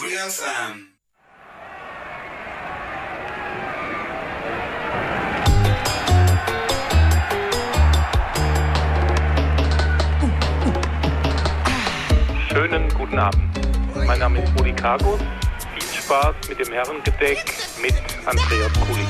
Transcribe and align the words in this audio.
Free 0.00 0.16
FM. 0.16 0.94
Schönen 12.48 12.88
guten 12.94 13.18
Abend. 13.18 13.42
Mein 14.06 14.18
Name 14.20 14.42
ist 14.42 14.58
Rudi 14.58 14.72
Kargus. 14.72 15.20
Viel 15.74 16.02
Spaß 16.02 16.34
mit 16.48 16.58
dem 16.60 16.72
Herrengedeck 16.72 17.44
mit 17.82 17.92
Andreas 18.24 18.72
Kulik. 18.80 19.06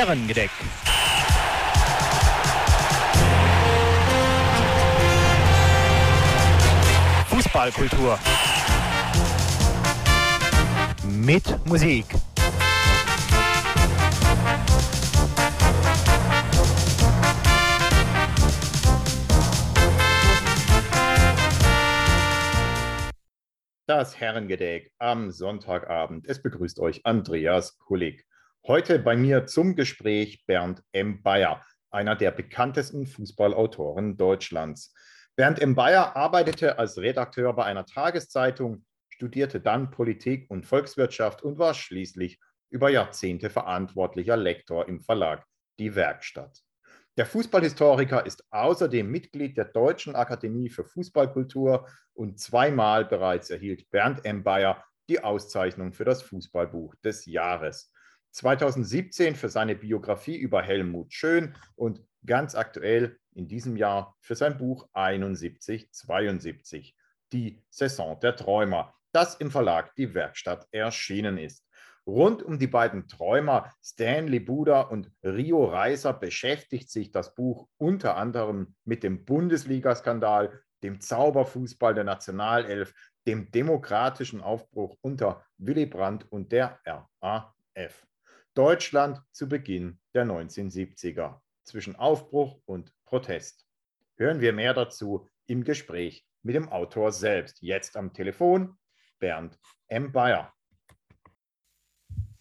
Herrengedeck. 0.00 0.50
Fußballkultur. 7.28 8.18
Mit 11.04 11.66
Musik. 11.66 12.06
Das 23.86 24.18
Herrengedeck 24.18 24.94
am 24.96 25.30
Sonntagabend. 25.30 26.26
Es 26.26 26.40
begrüßt 26.40 26.80
euch 26.80 27.04
Andreas 27.04 27.76
Kulig. 27.76 28.29
Heute 28.66 28.98
bei 28.98 29.16
mir 29.16 29.46
zum 29.46 29.74
Gespräch 29.74 30.44
Bernd 30.44 30.82
M. 30.92 31.22
Bayer, 31.22 31.64
einer 31.90 32.14
der 32.14 32.30
bekanntesten 32.30 33.06
Fußballautoren 33.06 34.18
Deutschlands. 34.18 34.92
Bernd 35.34 35.62
M. 35.62 35.74
Bayer 35.74 36.14
arbeitete 36.14 36.78
als 36.78 36.98
Redakteur 36.98 37.54
bei 37.54 37.64
einer 37.64 37.86
Tageszeitung, 37.86 38.84
studierte 39.08 39.62
dann 39.62 39.90
Politik 39.90 40.50
und 40.50 40.66
Volkswirtschaft 40.66 41.42
und 41.42 41.58
war 41.58 41.72
schließlich 41.72 42.38
über 42.68 42.90
Jahrzehnte 42.90 43.48
verantwortlicher 43.48 44.36
Lektor 44.36 44.86
im 44.88 45.00
Verlag 45.00 45.46
Die 45.78 45.94
Werkstatt. 45.94 46.60
Der 47.16 47.24
Fußballhistoriker 47.24 48.26
ist 48.26 48.44
außerdem 48.50 49.10
Mitglied 49.10 49.56
der 49.56 49.64
Deutschen 49.64 50.14
Akademie 50.14 50.68
für 50.68 50.84
Fußballkultur 50.84 51.88
und 52.12 52.38
zweimal 52.38 53.06
bereits 53.06 53.48
erhielt 53.48 53.90
Bernd 53.90 54.26
M. 54.26 54.44
Bayer 54.44 54.84
die 55.08 55.24
Auszeichnung 55.24 55.94
für 55.94 56.04
das 56.04 56.20
Fußballbuch 56.22 56.94
des 56.96 57.24
Jahres. 57.24 57.90
2017 58.32 59.34
für 59.34 59.48
seine 59.48 59.74
Biografie 59.74 60.36
über 60.36 60.62
Helmut 60.62 61.12
Schön 61.12 61.56
und 61.74 62.00
ganz 62.24 62.54
aktuell 62.54 63.18
in 63.34 63.48
diesem 63.48 63.76
Jahr 63.76 64.16
für 64.20 64.34
sein 64.34 64.58
Buch 64.58 64.88
7172, 64.94 66.96
die 67.32 67.62
Saison 67.70 68.18
der 68.20 68.36
Träumer, 68.36 68.94
das 69.12 69.36
im 69.36 69.50
Verlag 69.50 69.94
Die 69.96 70.14
Werkstatt 70.14 70.68
erschienen 70.72 71.38
ist. 71.38 71.64
Rund 72.06 72.42
um 72.42 72.58
die 72.58 72.66
beiden 72.66 73.08
Träumer 73.08 73.72
Stanley 73.82 74.40
Buda 74.40 74.82
und 74.82 75.10
Rio 75.22 75.64
Reiser 75.64 76.12
beschäftigt 76.12 76.90
sich 76.90 77.12
das 77.12 77.34
Buch 77.34 77.68
unter 77.76 78.16
anderem 78.16 78.74
mit 78.84 79.02
dem 79.02 79.24
Bundesligaskandal, 79.24 80.60
dem 80.82 81.00
Zauberfußball 81.00 81.94
der 81.94 82.04
Nationalelf, 82.04 82.94
dem 83.26 83.50
demokratischen 83.50 84.40
Aufbruch 84.40 84.96
unter 85.02 85.44
Willy 85.58 85.86
Brandt 85.86 86.26
und 86.32 86.52
der 86.52 86.80
RAF. 86.84 88.06
Deutschland 88.54 89.22
zu 89.30 89.48
Beginn 89.48 90.00
der 90.12 90.26
1970er 90.26 91.40
zwischen 91.62 91.94
Aufbruch 91.94 92.60
und 92.66 92.92
Protest. 93.04 93.64
Hören 94.16 94.40
wir 94.40 94.52
mehr 94.52 94.74
dazu 94.74 95.28
im 95.46 95.62
Gespräch 95.62 96.26
mit 96.42 96.56
dem 96.56 96.68
Autor 96.68 97.12
selbst. 97.12 97.62
Jetzt 97.62 97.96
am 97.96 98.12
Telefon 98.12 98.76
Bernd 99.20 99.56
M. 99.86 100.10
Bayer. 100.10 100.52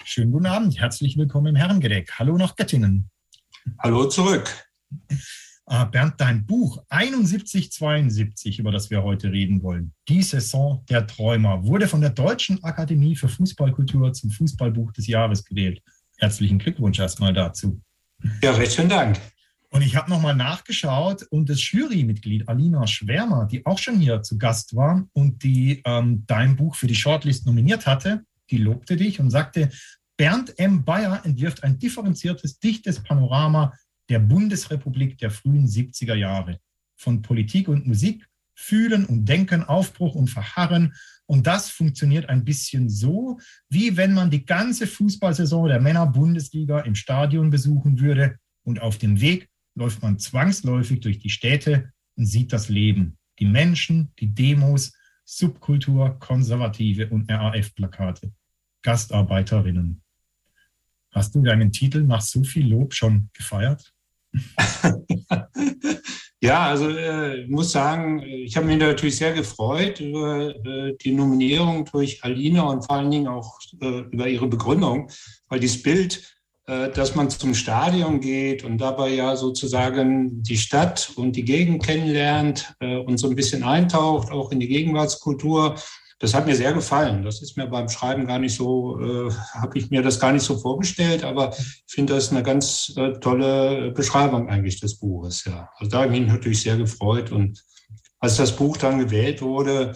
Schönen 0.03 0.31
guten 0.31 0.47
Abend, 0.47 0.79
herzlich 0.79 1.15
willkommen 1.15 1.47
im 1.47 1.55
Herrengedeck. 1.55 2.11
Hallo 2.17 2.37
nach 2.37 2.55
Göttingen. 2.55 3.11
Hallo 3.77 4.07
zurück. 4.07 4.51
Ah, 5.71 5.85
Bernd, 5.85 6.15
dein 6.17 6.47
Buch 6.47 6.83
7172, 6.89 8.57
über 8.57 8.71
das 8.71 8.89
wir 8.89 9.03
heute 9.03 9.31
reden 9.31 9.61
wollen, 9.61 9.93
Die 10.07 10.23
Saison 10.23 10.83
der 10.89 11.05
Träumer, 11.05 11.63
wurde 11.63 11.87
von 11.87 12.01
der 12.01 12.09
Deutschen 12.09 12.63
Akademie 12.63 13.15
für 13.15 13.29
Fußballkultur 13.29 14.11
zum 14.13 14.31
Fußballbuch 14.31 14.91
des 14.93 15.05
Jahres 15.05 15.45
gewählt. 15.45 15.83
Herzlichen 16.19 16.59
Glückwunsch 16.59 16.99
erstmal 16.99 17.33
dazu. 17.33 17.81
Ja, 18.43 18.51
recht 18.51 18.73
schönen 18.73 18.89
Dank. 18.89 19.19
Und 19.69 19.83
ich 19.83 19.95
habe 19.95 20.09
nochmal 20.09 20.35
nachgeschaut 20.35 21.23
und 21.29 21.47
das 21.49 21.71
Jurymitglied 21.71 22.49
Alina 22.49 22.85
Schwärmer, 22.87 23.45
die 23.45 23.65
auch 23.65 23.77
schon 23.77 23.99
hier 23.99 24.21
zu 24.21 24.37
Gast 24.37 24.75
war 24.75 25.07
und 25.13 25.43
die 25.43 25.81
ähm, 25.85 26.23
dein 26.27 26.55
Buch 26.55 26.75
für 26.75 26.87
die 26.87 26.95
Shortlist 26.95 27.45
nominiert 27.45 27.85
hatte, 27.87 28.23
die 28.49 28.57
lobte 28.57 28.97
dich 28.97 29.19
und 29.19 29.29
sagte, 29.29 29.69
Bernd 30.17 30.57
M. 30.59 30.83
Bayer 30.83 31.21
entwirft 31.23 31.63
ein 31.63 31.79
differenziertes, 31.79 32.59
dichtes 32.59 33.01
Panorama 33.01 33.73
der 34.09 34.19
Bundesrepublik 34.19 35.17
der 35.19 35.31
frühen 35.31 35.67
70er 35.67 36.15
Jahre. 36.15 36.59
Von 36.97 37.21
Politik 37.21 37.69
und 37.69 37.87
Musik, 37.87 38.27
Fühlen 38.61 39.05
und 39.05 39.25
Denken, 39.25 39.63
Aufbruch 39.63 40.15
und 40.15 40.29
Verharren. 40.29 40.93
Und 41.25 41.47
das 41.47 41.69
funktioniert 41.69 42.27
ein 42.27 42.43
bisschen 42.43 42.89
so, 42.89 43.39
wie 43.69 43.95
wenn 43.95 44.13
man 44.13 44.29
die 44.29 44.45
ganze 44.45 44.85
Fußballsaison 44.85 45.69
der 45.69 45.79
Männer-Bundesliga 45.79 46.81
im 46.81 46.93
Stadion 46.93 47.49
besuchen 47.49 48.01
würde 48.01 48.37
und 48.63 48.81
auf 48.81 48.97
dem 48.97 49.21
Weg 49.21 49.47
läuft 49.75 50.01
man 50.01 50.19
zwangsläufig 50.19 50.99
durch 50.99 51.19
die 51.19 51.29
Städte 51.29 51.93
und 52.17 52.25
sieht 52.25 52.51
das 52.51 52.67
Leben, 52.67 53.17
die 53.39 53.45
Menschen, 53.45 54.11
die 54.19 54.27
Demos, 54.27 54.91
Subkultur, 55.23 56.19
Konservative 56.19 57.07
und 57.09 57.31
RAF-Plakate, 57.31 58.33
Gastarbeiterinnen. 58.81 60.01
Hast 61.11 61.33
du 61.33 61.41
deinen 61.41 61.71
Titel 61.71 62.03
nach 62.03 62.21
so 62.21 62.43
viel 62.43 62.67
Lob 62.67 62.93
schon 62.93 63.29
gefeiert? 63.33 63.93
ja, 66.41 66.67
also 66.67 66.89
äh, 66.89 67.41
ich 67.41 67.49
muss 67.49 67.71
sagen, 67.71 68.23
ich 68.23 68.55
habe 68.55 68.65
mich 68.65 68.77
natürlich 68.77 69.17
sehr 69.17 69.33
gefreut 69.33 69.99
über 69.99 70.55
äh, 70.65 70.95
die 70.95 71.11
Nominierung 71.11 71.83
durch 71.85 72.23
Alina 72.23 72.63
und 72.63 72.85
vor 72.85 72.95
allen 72.95 73.11
Dingen 73.11 73.27
auch 73.27 73.59
äh, 73.81 73.99
über 74.11 74.27
ihre 74.27 74.47
Begründung, 74.47 75.09
weil 75.49 75.59
dieses 75.59 75.83
Bild, 75.83 76.37
äh, 76.67 76.91
dass 76.91 77.13
man 77.13 77.29
zum 77.29 77.53
Stadion 77.53 78.21
geht 78.21 78.63
und 78.63 78.77
dabei 78.77 79.09
ja 79.09 79.35
sozusagen 79.35 80.41
die 80.41 80.57
Stadt 80.57 81.11
und 81.17 81.35
die 81.35 81.43
Gegend 81.43 81.83
kennenlernt 81.83 82.73
äh, 82.79 82.95
und 82.95 83.17
so 83.17 83.29
ein 83.29 83.35
bisschen 83.35 83.63
eintaucht, 83.63 84.31
auch 84.31 84.51
in 84.51 84.61
die 84.61 84.69
Gegenwartskultur, 84.69 85.75
das 86.19 86.33
hat 86.33 86.45
mir 86.45 86.55
sehr 86.55 86.73
gefallen. 86.73 87.23
Das 87.23 87.41
ist 87.41 87.55
mir 87.55 87.67
beim 87.67 87.87
Schreiben 87.87 88.27
gar 88.27 88.39
nicht 88.39 88.55
so, 88.55 88.99
äh, 88.99 89.31
habe 89.53 89.77
ich 89.77 89.89
mir 89.89 90.01
das 90.01 90.19
gar 90.19 90.33
nicht 90.33 90.43
so 90.43 90.57
vorgestellt, 90.57 91.23
aber 91.23 91.55
ich 91.57 91.83
finde 91.87 92.13
das 92.13 92.31
eine 92.31 92.43
ganz 92.43 92.93
äh, 92.97 93.13
tolle 93.19 93.91
Beschreibung 93.91 94.49
eigentlich 94.49 94.81
des 94.81 94.99
Buches. 94.99 95.45
Ja, 95.45 95.69
also 95.77 95.89
da 95.89 96.01
habe 96.01 96.13
ich 96.13 96.19
mich 96.19 96.29
natürlich 96.29 96.61
sehr 96.61 96.77
gefreut 96.77 97.31
und 97.31 97.63
als 98.19 98.35
das 98.35 98.53
Buch 98.53 98.75
dann 98.75 98.99
gewählt 98.99 99.41
wurde, 99.41 99.95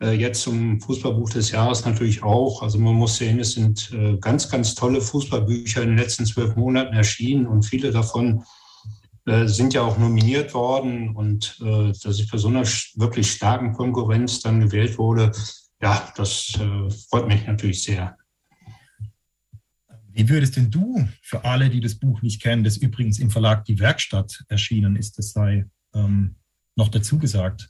äh, 0.00 0.12
jetzt 0.12 0.42
zum 0.42 0.80
Fußballbuch 0.80 1.30
des 1.30 1.50
Jahres 1.50 1.84
natürlich 1.84 2.22
auch. 2.22 2.62
Also 2.62 2.78
man 2.78 2.94
muss 2.94 3.16
sehen, 3.16 3.38
es 3.38 3.52
sind 3.52 3.90
äh, 3.92 4.16
ganz, 4.18 4.48
ganz 4.48 4.74
tolle 4.74 5.02
Fußballbücher 5.02 5.82
in 5.82 5.90
den 5.90 5.98
letzten 5.98 6.24
zwölf 6.24 6.56
Monaten 6.56 6.94
erschienen 6.94 7.46
und 7.46 7.64
viele 7.64 7.90
davon 7.90 8.44
sind 9.46 9.74
ja 9.74 9.82
auch 9.82 9.98
nominiert 9.98 10.54
worden 10.54 11.14
und 11.14 11.58
äh, 11.60 11.92
dass 12.02 12.18
ich 12.18 12.30
bei 12.30 12.38
so 12.38 12.48
einer 12.48 12.62
wirklich 12.62 13.30
starken 13.30 13.72
Konkurrenz 13.72 14.40
dann 14.40 14.60
gewählt 14.60 14.98
wurde, 14.98 15.32
ja, 15.80 16.12
das 16.16 16.58
äh, 16.60 16.90
freut 17.08 17.28
mich 17.28 17.46
natürlich 17.46 17.82
sehr. 17.82 18.16
Wie 20.10 20.28
würdest 20.28 20.56
denn 20.56 20.70
du, 20.70 21.08
für 21.22 21.44
alle, 21.44 21.70
die 21.70 21.80
das 21.80 21.94
Buch 21.94 22.22
nicht 22.22 22.42
kennen, 22.42 22.64
das 22.64 22.76
übrigens 22.76 23.20
im 23.20 23.30
Verlag 23.30 23.64
Die 23.64 23.78
Werkstatt 23.78 24.44
erschienen 24.48 24.96
ist, 24.96 25.16
das 25.16 25.30
sei 25.32 25.66
ähm, 25.94 26.34
noch 26.74 26.88
dazu 26.88 27.18
gesagt, 27.18 27.68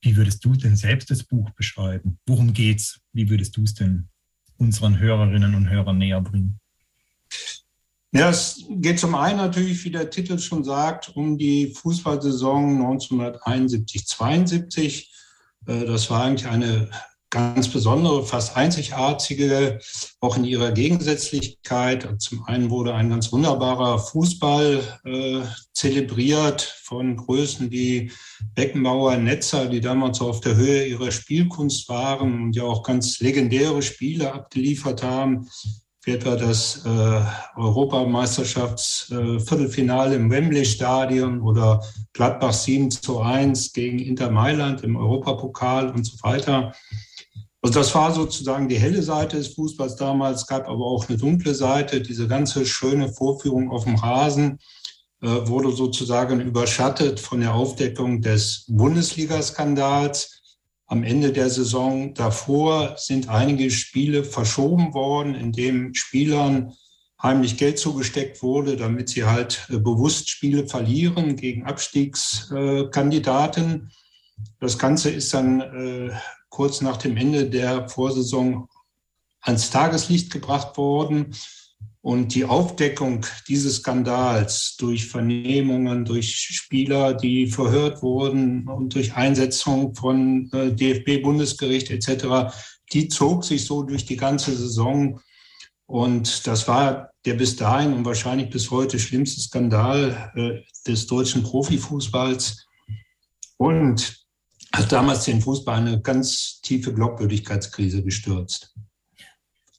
wie 0.00 0.16
würdest 0.16 0.44
du 0.44 0.54
denn 0.54 0.76
selbst 0.76 1.10
das 1.10 1.24
Buch 1.24 1.50
beschreiben? 1.50 2.18
Worum 2.26 2.52
geht's? 2.52 3.00
Wie 3.12 3.30
würdest 3.30 3.56
du 3.56 3.62
es 3.62 3.74
denn 3.74 4.08
unseren 4.56 4.98
Hörerinnen 4.98 5.54
und 5.54 5.70
Hörern 5.70 5.98
näher 5.98 6.20
bringen? 6.20 6.60
Ja, 8.14 8.28
es 8.28 8.66
geht 8.68 9.00
zum 9.00 9.14
einen 9.14 9.38
natürlich, 9.38 9.82
wie 9.84 9.90
der 9.90 10.10
Titel 10.10 10.38
schon 10.38 10.64
sagt, 10.64 11.16
um 11.16 11.38
die 11.38 11.68
Fußballsaison 11.68 12.82
1971, 12.82 14.06
72. 14.06 15.10
Äh, 15.66 15.86
das 15.86 16.10
war 16.10 16.24
eigentlich 16.24 16.46
eine 16.46 16.90
ganz 17.30 17.68
besondere, 17.68 18.26
fast 18.26 18.54
einzigartige, 18.54 19.78
auch 20.20 20.36
in 20.36 20.44
ihrer 20.44 20.72
Gegensätzlichkeit. 20.72 22.06
Zum 22.18 22.44
einen 22.44 22.68
wurde 22.68 22.92
ein 22.92 23.08
ganz 23.08 23.32
wunderbarer 23.32 23.98
Fußball 23.98 25.00
äh, 25.06 25.40
zelebriert 25.72 26.60
von 26.60 27.16
Größen 27.16 27.70
wie 27.70 28.12
Beckenbauer, 28.54 29.16
Netzer, 29.16 29.64
die 29.70 29.80
damals 29.80 30.20
auf 30.20 30.40
der 30.40 30.56
Höhe 30.56 30.84
ihrer 30.84 31.10
Spielkunst 31.10 31.88
waren 31.88 32.42
und 32.42 32.56
ja 32.56 32.64
auch 32.64 32.82
ganz 32.82 33.20
legendäre 33.20 33.80
Spiele 33.80 34.34
abgeliefert 34.34 35.02
haben 35.02 35.48
etwa 36.04 36.36
das 36.36 36.84
äh, 36.84 37.22
Europameisterschaftsviertelfinale 37.56 40.14
äh, 40.14 40.16
im 40.16 40.30
Wembley-Stadion 40.30 41.40
oder 41.40 41.82
Gladbach 42.12 42.52
7 42.52 42.90
zu 42.90 43.20
1 43.20 43.72
gegen 43.72 44.00
Inter 44.00 44.30
Mailand 44.30 44.82
im 44.82 44.96
Europapokal 44.96 45.90
und 45.90 46.04
so 46.04 46.16
weiter. 46.22 46.74
Also 47.62 47.78
das 47.78 47.94
war 47.94 48.12
sozusagen 48.12 48.68
die 48.68 48.78
helle 48.78 49.02
Seite 49.02 49.36
des 49.36 49.54
Fußballs 49.54 49.94
damals, 49.94 50.48
gab 50.48 50.68
aber 50.68 50.84
auch 50.84 51.08
eine 51.08 51.16
dunkle 51.16 51.54
Seite. 51.54 52.00
Diese 52.00 52.26
ganze 52.26 52.66
schöne 52.66 53.12
Vorführung 53.12 53.70
auf 53.70 53.84
dem 53.84 53.94
Rasen 53.94 54.58
äh, 55.22 55.46
wurde 55.46 55.70
sozusagen 55.70 56.40
überschattet 56.40 57.20
von 57.20 57.40
der 57.40 57.54
Aufdeckung 57.54 58.20
des 58.20 58.64
Bundesliga-Skandals 58.66 60.41
am 60.86 61.04
Ende 61.04 61.32
der 61.32 61.48
Saison 61.48 62.12
davor 62.14 62.96
sind 62.98 63.28
einige 63.28 63.70
Spiele 63.70 64.24
verschoben 64.24 64.94
worden, 64.94 65.34
in 65.34 65.52
dem 65.52 65.94
Spielern 65.94 66.72
heimlich 67.22 67.56
Geld 67.56 67.78
zugesteckt 67.78 68.42
wurde, 68.42 68.76
damit 68.76 69.08
sie 69.08 69.24
halt 69.24 69.66
äh, 69.70 69.78
bewusst 69.78 70.30
Spiele 70.30 70.66
verlieren 70.66 71.36
gegen 71.36 71.64
Abstiegskandidaten. 71.64 73.92
Das 74.60 74.78
Ganze 74.78 75.10
ist 75.10 75.32
dann 75.32 75.60
äh, 75.60 76.10
kurz 76.48 76.80
nach 76.80 76.96
dem 76.96 77.16
Ende 77.16 77.48
der 77.48 77.88
Vorsaison 77.88 78.68
ans 79.40 79.70
Tageslicht 79.70 80.32
gebracht 80.32 80.76
worden. 80.76 81.32
Und 82.02 82.34
die 82.34 82.44
Aufdeckung 82.44 83.24
dieses 83.46 83.76
Skandals 83.76 84.74
durch 84.76 85.06
Vernehmungen, 85.06 86.04
durch 86.04 86.34
Spieler, 86.34 87.14
die 87.14 87.46
verhört 87.46 88.02
wurden 88.02 88.66
und 88.66 88.94
durch 88.96 89.14
Einsetzung 89.14 89.94
von 89.94 90.50
äh, 90.52 90.72
DFB-Bundesgericht 90.72 91.90
etc., 91.90 92.52
die 92.92 93.06
zog 93.06 93.44
sich 93.44 93.64
so 93.64 93.84
durch 93.84 94.04
die 94.04 94.16
ganze 94.16 94.54
Saison. 94.54 95.20
Und 95.86 96.46
das 96.48 96.66
war 96.66 97.10
der 97.24 97.34
bis 97.34 97.54
dahin 97.54 97.92
und 97.92 98.04
wahrscheinlich 98.04 98.50
bis 98.50 98.70
heute 98.72 98.98
schlimmste 98.98 99.40
Skandal 99.40 100.32
äh, 100.34 100.90
des 100.90 101.06
deutschen 101.06 101.44
Profifußballs 101.44 102.66
und 103.58 104.26
hat 104.72 104.90
damals 104.90 105.24
den 105.24 105.40
Fußball 105.40 105.78
eine 105.78 106.00
ganz 106.00 106.60
tiefe 106.62 106.92
Glaubwürdigkeitskrise 106.92 108.02
gestürzt. 108.02 108.74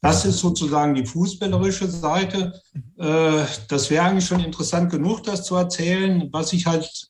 Das 0.04 0.26
ist 0.26 0.40
sozusagen 0.40 0.94
die 0.94 1.06
fußballerische 1.06 1.88
Seite. 1.88 2.60
Äh, 2.98 3.46
das 3.68 3.88
wäre 3.88 4.04
eigentlich 4.04 4.26
schon 4.26 4.44
interessant 4.44 4.90
genug, 4.90 5.22
das 5.22 5.46
zu 5.46 5.56
erzählen. 5.56 6.28
Was 6.30 6.52
ich 6.52 6.66
halt 6.66 7.08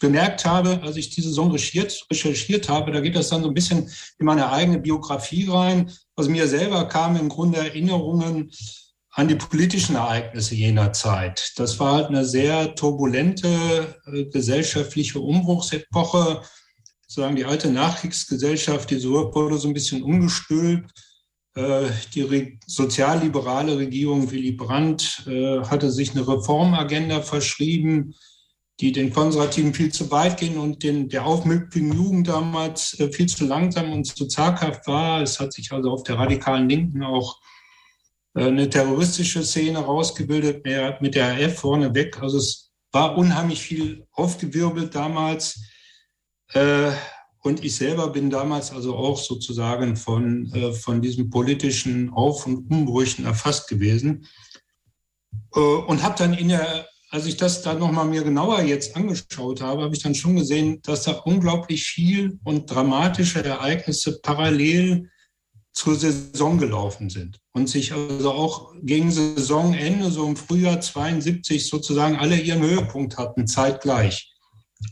bemerkt 0.00 0.46
habe, 0.46 0.80
als 0.82 0.96
ich 0.96 1.10
diese 1.10 1.28
Saison 1.28 1.50
recherchiert, 1.50 2.06
recherchiert 2.10 2.70
habe, 2.70 2.92
da 2.92 3.00
geht 3.00 3.14
das 3.14 3.28
dann 3.28 3.42
so 3.42 3.48
ein 3.48 3.54
bisschen 3.54 3.90
in 4.18 4.24
meine 4.24 4.50
eigene 4.50 4.78
Biografie 4.78 5.46
rein. 5.50 5.92
Was 6.16 6.28
mir 6.28 6.48
selber 6.48 6.88
kam, 6.88 7.14
im 7.16 7.28
Grunde 7.28 7.58
Erinnerungen 7.58 8.50
an 9.10 9.28
die 9.28 9.34
politischen 9.34 9.96
Ereignisse 9.96 10.54
jener 10.54 10.94
Zeit. 10.94 11.52
Das 11.56 11.78
war 11.78 11.96
halt 11.96 12.06
eine 12.06 12.24
sehr 12.24 12.74
turbulente 12.74 14.00
äh, 14.06 14.24
gesellschaftliche 14.24 15.20
Umbruchsepoche. 15.20 16.40
Sozusagen 17.02 17.36
die 17.36 17.44
alte 17.44 17.70
Nachkriegsgesellschaft, 17.70 18.88
die 18.88 18.98
so 18.98 19.12
wurde 19.34 19.58
so 19.58 19.68
ein 19.68 19.74
bisschen 19.74 20.02
umgestülpt 20.02 20.90
äh, 21.54 21.88
die 22.14 22.58
sozialliberale 22.66 23.78
Regierung 23.78 24.30
Willy 24.30 24.52
Brandt 24.52 25.24
äh, 25.26 25.60
hatte 25.60 25.90
sich 25.90 26.12
eine 26.12 26.26
Reformagenda 26.26 27.20
verschrieben, 27.22 28.14
die 28.80 28.92
den 28.92 29.12
Konservativen 29.12 29.74
viel 29.74 29.92
zu 29.92 30.10
weit 30.10 30.38
ging 30.38 30.58
und 30.58 30.82
den, 30.82 31.08
der 31.08 31.26
aufmüpfigen 31.26 31.92
Jugend 31.92 32.28
damals 32.28 32.98
äh, 33.00 33.10
viel 33.12 33.26
zu 33.26 33.44
langsam 33.46 33.92
und 33.92 34.04
zu 34.04 34.26
zaghaft 34.26 34.86
war. 34.86 35.22
Es 35.22 35.40
hat 35.40 35.52
sich 35.52 35.72
also 35.72 35.90
auf 35.90 36.04
der 36.04 36.18
radikalen 36.18 36.68
Linken 36.68 37.02
auch 37.02 37.40
eine 38.34 38.70
terroristische 38.70 39.42
Szene 39.42 39.80
rausgebildet, 39.80 40.64
mit 41.00 41.16
der 41.16 41.32
RF 41.40 41.58
vorneweg. 41.58 42.22
Also 42.22 42.38
es 42.38 42.70
war 42.92 43.18
unheimlich 43.18 43.60
viel 43.60 44.06
aufgewirbelt 44.12 44.94
damals. 44.94 45.60
Und 47.40 47.64
ich 47.64 47.76
selber 47.76 48.08
bin 48.08 48.30
damals 48.30 48.72
also 48.72 48.96
auch 48.96 49.18
sozusagen 49.18 49.96
von, 49.96 50.52
äh, 50.52 50.72
von 50.72 51.00
diesen 51.00 51.30
politischen 51.30 52.10
Auf- 52.10 52.46
und 52.46 52.70
Umbrüchen 52.70 53.24
erfasst 53.24 53.68
gewesen. 53.68 54.26
Äh, 55.54 55.60
und 55.60 56.02
habe 56.02 56.16
dann 56.18 56.34
in 56.34 56.48
der, 56.48 56.86
als 57.10 57.26
ich 57.26 57.36
das 57.36 57.62
dann 57.62 57.78
nochmal 57.78 58.06
mir 58.06 58.22
genauer 58.22 58.62
jetzt 58.62 58.96
angeschaut 58.96 59.60
habe, 59.60 59.82
habe 59.82 59.94
ich 59.94 60.02
dann 60.02 60.14
schon 60.14 60.36
gesehen, 60.36 60.80
dass 60.82 61.04
da 61.04 61.12
unglaublich 61.12 61.84
viel 61.84 62.38
und 62.44 62.66
dramatische 62.66 63.44
Ereignisse 63.44 64.20
parallel 64.20 65.08
zur 65.72 65.94
Saison 65.94 66.58
gelaufen 66.58 67.08
sind 67.08 67.40
und 67.52 67.68
sich 67.68 67.92
also 67.92 68.32
auch 68.32 68.74
gegen 68.82 69.12
Saisonende, 69.12 70.10
so 70.10 70.26
im 70.26 70.34
Frühjahr 70.34 70.80
72 70.80 71.68
sozusagen 71.68 72.16
alle 72.16 72.36
ihren 72.36 72.62
Höhepunkt 72.62 73.16
hatten, 73.16 73.46
zeitgleich. 73.46 74.34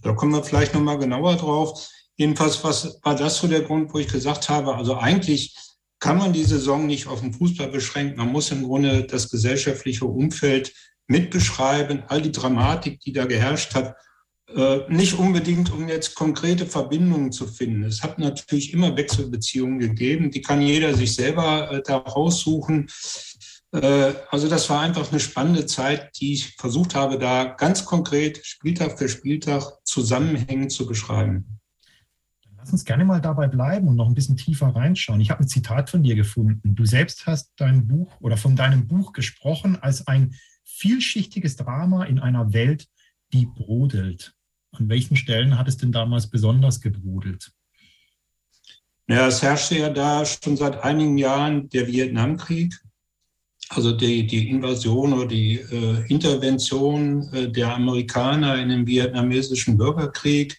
Da 0.02 0.12
kommen 0.12 0.32
wir 0.32 0.44
vielleicht 0.44 0.74
nochmal 0.74 0.98
genauer 0.98 1.36
drauf. 1.36 1.88
Jedenfalls 2.16 2.64
was, 2.64 2.98
war 3.02 3.14
das 3.14 3.38
so 3.38 3.46
der 3.46 3.62
Grund, 3.62 3.92
wo 3.92 3.98
ich 3.98 4.08
gesagt 4.08 4.48
habe, 4.48 4.74
also 4.74 4.96
eigentlich 4.96 5.54
kann 5.98 6.18
man 6.18 6.32
die 6.32 6.44
Saison 6.44 6.86
nicht 6.86 7.06
auf 7.06 7.20
den 7.20 7.32
Fußball 7.32 7.68
beschränken. 7.68 8.16
Man 8.16 8.32
muss 8.32 8.50
im 8.50 8.64
Grunde 8.64 9.04
das 9.04 9.30
gesellschaftliche 9.30 10.04
Umfeld 10.04 10.72
mitbeschreiben, 11.08 12.04
all 12.08 12.20
die 12.20 12.32
Dramatik, 12.32 13.00
die 13.00 13.12
da 13.12 13.24
geherrscht 13.24 13.74
hat. 13.74 13.94
Äh, 14.54 14.80
nicht 14.88 15.14
unbedingt, 15.14 15.72
um 15.72 15.88
jetzt 15.88 16.14
konkrete 16.14 16.66
Verbindungen 16.66 17.32
zu 17.32 17.46
finden. 17.46 17.82
Es 17.84 18.02
hat 18.02 18.18
natürlich 18.18 18.72
immer 18.72 18.96
Wechselbeziehungen 18.96 19.78
gegeben, 19.78 20.30
die 20.30 20.40
kann 20.40 20.62
jeder 20.62 20.94
sich 20.94 21.14
selber 21.14 21.70
äh, 21.70 21.82
da 21.84 21.96
raussuchen. 21.96 22.88
Äh, 23.72 24.12
also 24.30 24.48
das 24.48 24.70
war 24.70 24.80
einfach 24.80 25.10
eine 25.10 25.20
spannende 25.20 25.66
Zeit, 25.66 26.10
die 26.20 26.34
ich 26.34 26.54
versucht 26.56 26.94
habe, 26.94 27.18
da 27.18 27.44
ganz 27.44 27.84
konkret 27.84 28.44
Spieltag 28.46 28.98
für 28.98 29.08
Spieltag 29.08 29.64
zusammenhängend 29.84 30.70
zu 30.70 30.86
beschreiben. 30.86 31.55
Lass 32.66 32.72
uns 32.72 32.84
gerne 32.84 33.04
mal 33.04 33.20
dabei 33.20 33.46
bleiben 33.46 33.86
und 33.86 33.94
noch 33.94 34.08
ein 34.08 34.14
bisschen 34.16 34.36
tiefer 34.36 34.74
reinschauen. 34.74 35.20
Ich 35.20 35.30
habe 35.30 35.44
ein 35.44 35.46
Zitat 35.46 35.88
von 35.88 36.02
dir 36.02 36.16
gefunden. 36.16 36.74
Du 36.74 36.84
selbst 36.84 37.24
hast 37.24 37.52
dein 37.58 37.86
Buch 37.86 38.20
oder 38.20 38.36
von 38.36 38.56
deinem 38.56 38.88
Buch 38.88 39.12
gesprochen 39.12 39.80
als 39.80 40.08
ein 40.08 40.34
vielschichtiges 40.64 41.54
Drama 41.54 42.06
in 42.06 42.18
einer 42.18 42.52
Welt, 42.52 42.88
die 43.32 43.46
brodelt. 43.46 44.34
An 44.72 44.88
welchen 44.88 45.16
Stellen 45.16 45.56
hat 45.56 45.68
es 45.68 45.76
denn 45.76 45.92
damals 45.92 46.28
besonders 46.28 46.80
gebrodelt? 46.80 47.52
Ja, 49.06 49.28
es 49.28 49.42
herrschte 49.42 49.78
ja 49.78 49.88
da 49.88 50.26
schon 50.26 50.56
seit 50.56 50.82
einigen 50.82 51.18
Jahren 51.18 51.68
der 51.68 51.86
Vietnamkrieg, 51.86 52.74
also 53.68 53.92
die, 53.92 54.26
die 54.26 54.50
Invasion 54.50 55.12
oder 55.12 55.28
die 55.28 55.60
äh, 55.60 56.04
Intervention 56.08 57.32
äh, 57.32 57.48
der 57.48 57.76
Amerikaner 57.76 58.56
in 58.58 58.70
den 58.70 58.86
vietnamesischen 58.88 59.76
Bürgerkrieg 59.76 60.58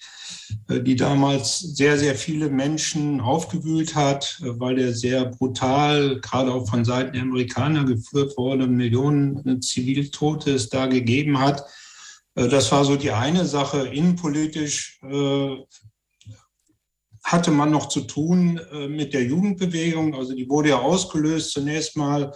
die 0.70 0.96
damals 0.96 1.60
sehr, 1.60 1.98
sehr 1.98 2.16
viele 2.16 2.50
Menschen 2.50 3.22
aufgewühlt 3.22 3.96
hat, 3.96 4.40
äh, 4.42 4.60
weil 4.60 4.80
er 4.80 4.94
sehr 4.94 5.26
brutal, 5.26 6.20
gerade 6.22 6.54
auch 6.54 6.70
von 6.70 6.86
Seiten 6.86 7.14
der 7.14 7.24
Amerikaner 7.24 7.84
geführt 7.84 8.38
wurde, 8.38 8.68
Millionen 8.68 9.62
Ziviltote 9.62 10.52
es 10.52 10.70
da 10.70 10.88
gegeben 10.88 11.40
hat. 11.40 11.64
Äh, 12.36 12.48
das 12.48 12.72
war 12.72 12.86
so 12.86 12.96
die 12.96 13.12
eine 13.12 13.46
Sache. 13.46 13.88
Innenpolitisch 13.88 15.00
hatte 17.24 17.52
man 17.52 17.72
noch 17.72 17.90
zu 17.90 18.02
tun 18.02 18.60
mit 18.90 19.14
der 19.14 19.24
Jugendbewegung. 19.24 20.16
Also 20.16 20.34
die 20.34 20.50
wurde 20.50 20.70
ja 20.70 20.80
ausgelöst. 20.80 21.52
Zunächst 21.52 21.98
mal 21.98 22.34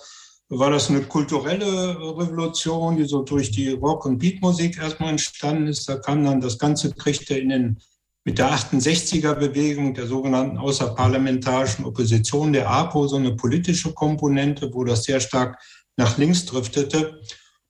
war 0.50 0.70
das 0.70 0.90
eine 0.90 1.02
kulturelle 1.02 1.98
Revolution, 1.98 2.98
die 2.98 3.06
so 3.06 3.24
durch 3.24 3.52
die 3.52 3.70
Rock- 3.70 4.06
und 4.06 4.18
Beatmusik 4.18 4.78
erstmal 4.78 5.12
entstanden 5.12 5.68
ist. 5.68 5.88
Da 5.88 5.96
kam 5.96 6.26
dann 6.26 6.42
das 6.42 6.60
Ganze, 6.60 6.94
kriegte 6.94 7.38
in 7.38 7.50
den 7.50 7.78
mit 8.24 8.38
der 8.38 8.52
68er-Bewegung, 8.52 9.94
der 9.94 10.06
sogenannten 10.06 10.58
außerparlamentarischen 10.58 11.86
Opposition, 11.86 12.54
der 12.54 12.70
APO, 12.70 13.08
so 13.08 13.16
eine 13.16 13.36
politische 13.36 13.94
Komponente, 13.94 14.72
wo 14.74 14.84
das 14.84 15.04
sehr 15.04 15.20
stark 15.20 15.60
nach 15.98 16.18
links 16.18 16.46
driftete. 16.46 17.22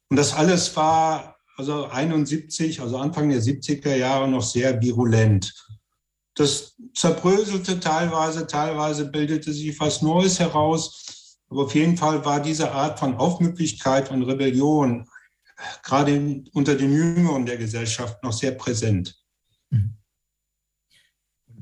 Und 0.09 0.17
das 0.17 0.33
alles 0.33 0.75
war 0.75 1.37
also 1.57 1.85
71, 1.85 2.81
also 2.81 2.97
Anfang 2.97 3.29
der 3.29 3.41
70er 3.41 3.95
Jahre 3.95 4.27
noch 4.27 4.43
sehr 4.43 4.81
virulent. 4.81 5.53
Das 6.35 6.75
zerbröselte 6.95 7.79
teilweise, 7.79 8.47
teilweise 8.47 9.05
bildete 9.05 9.53
sich 9.53 9.79
was 9.79 10.01
Neues 10.01 10.39
heraus. 10.39 11.37
Aber 11.49 11.63
auf 11.63 11.75
jeden 11.75 11.97
Fall 11.97 12.23
war 12.25 12.41
diese 12.41 12.71
Art 12.71 12.99
von 12.99 13.15
Aufmüpfigkeit 13.15 14.09
und 14.11 14.23
Rebellion 14.23 15.07
gerade 15.83 16.43
unter 16.53 16.75
den 16.75 16.91
Jüngeren 16.91 17.45
der 17.45 17.57
Gesellschaft 17.57 18.23
noch 18.23 18.33
sehr 18.33 18.51
präsent. 18.51 19.15
Mhm. 19.69 20.00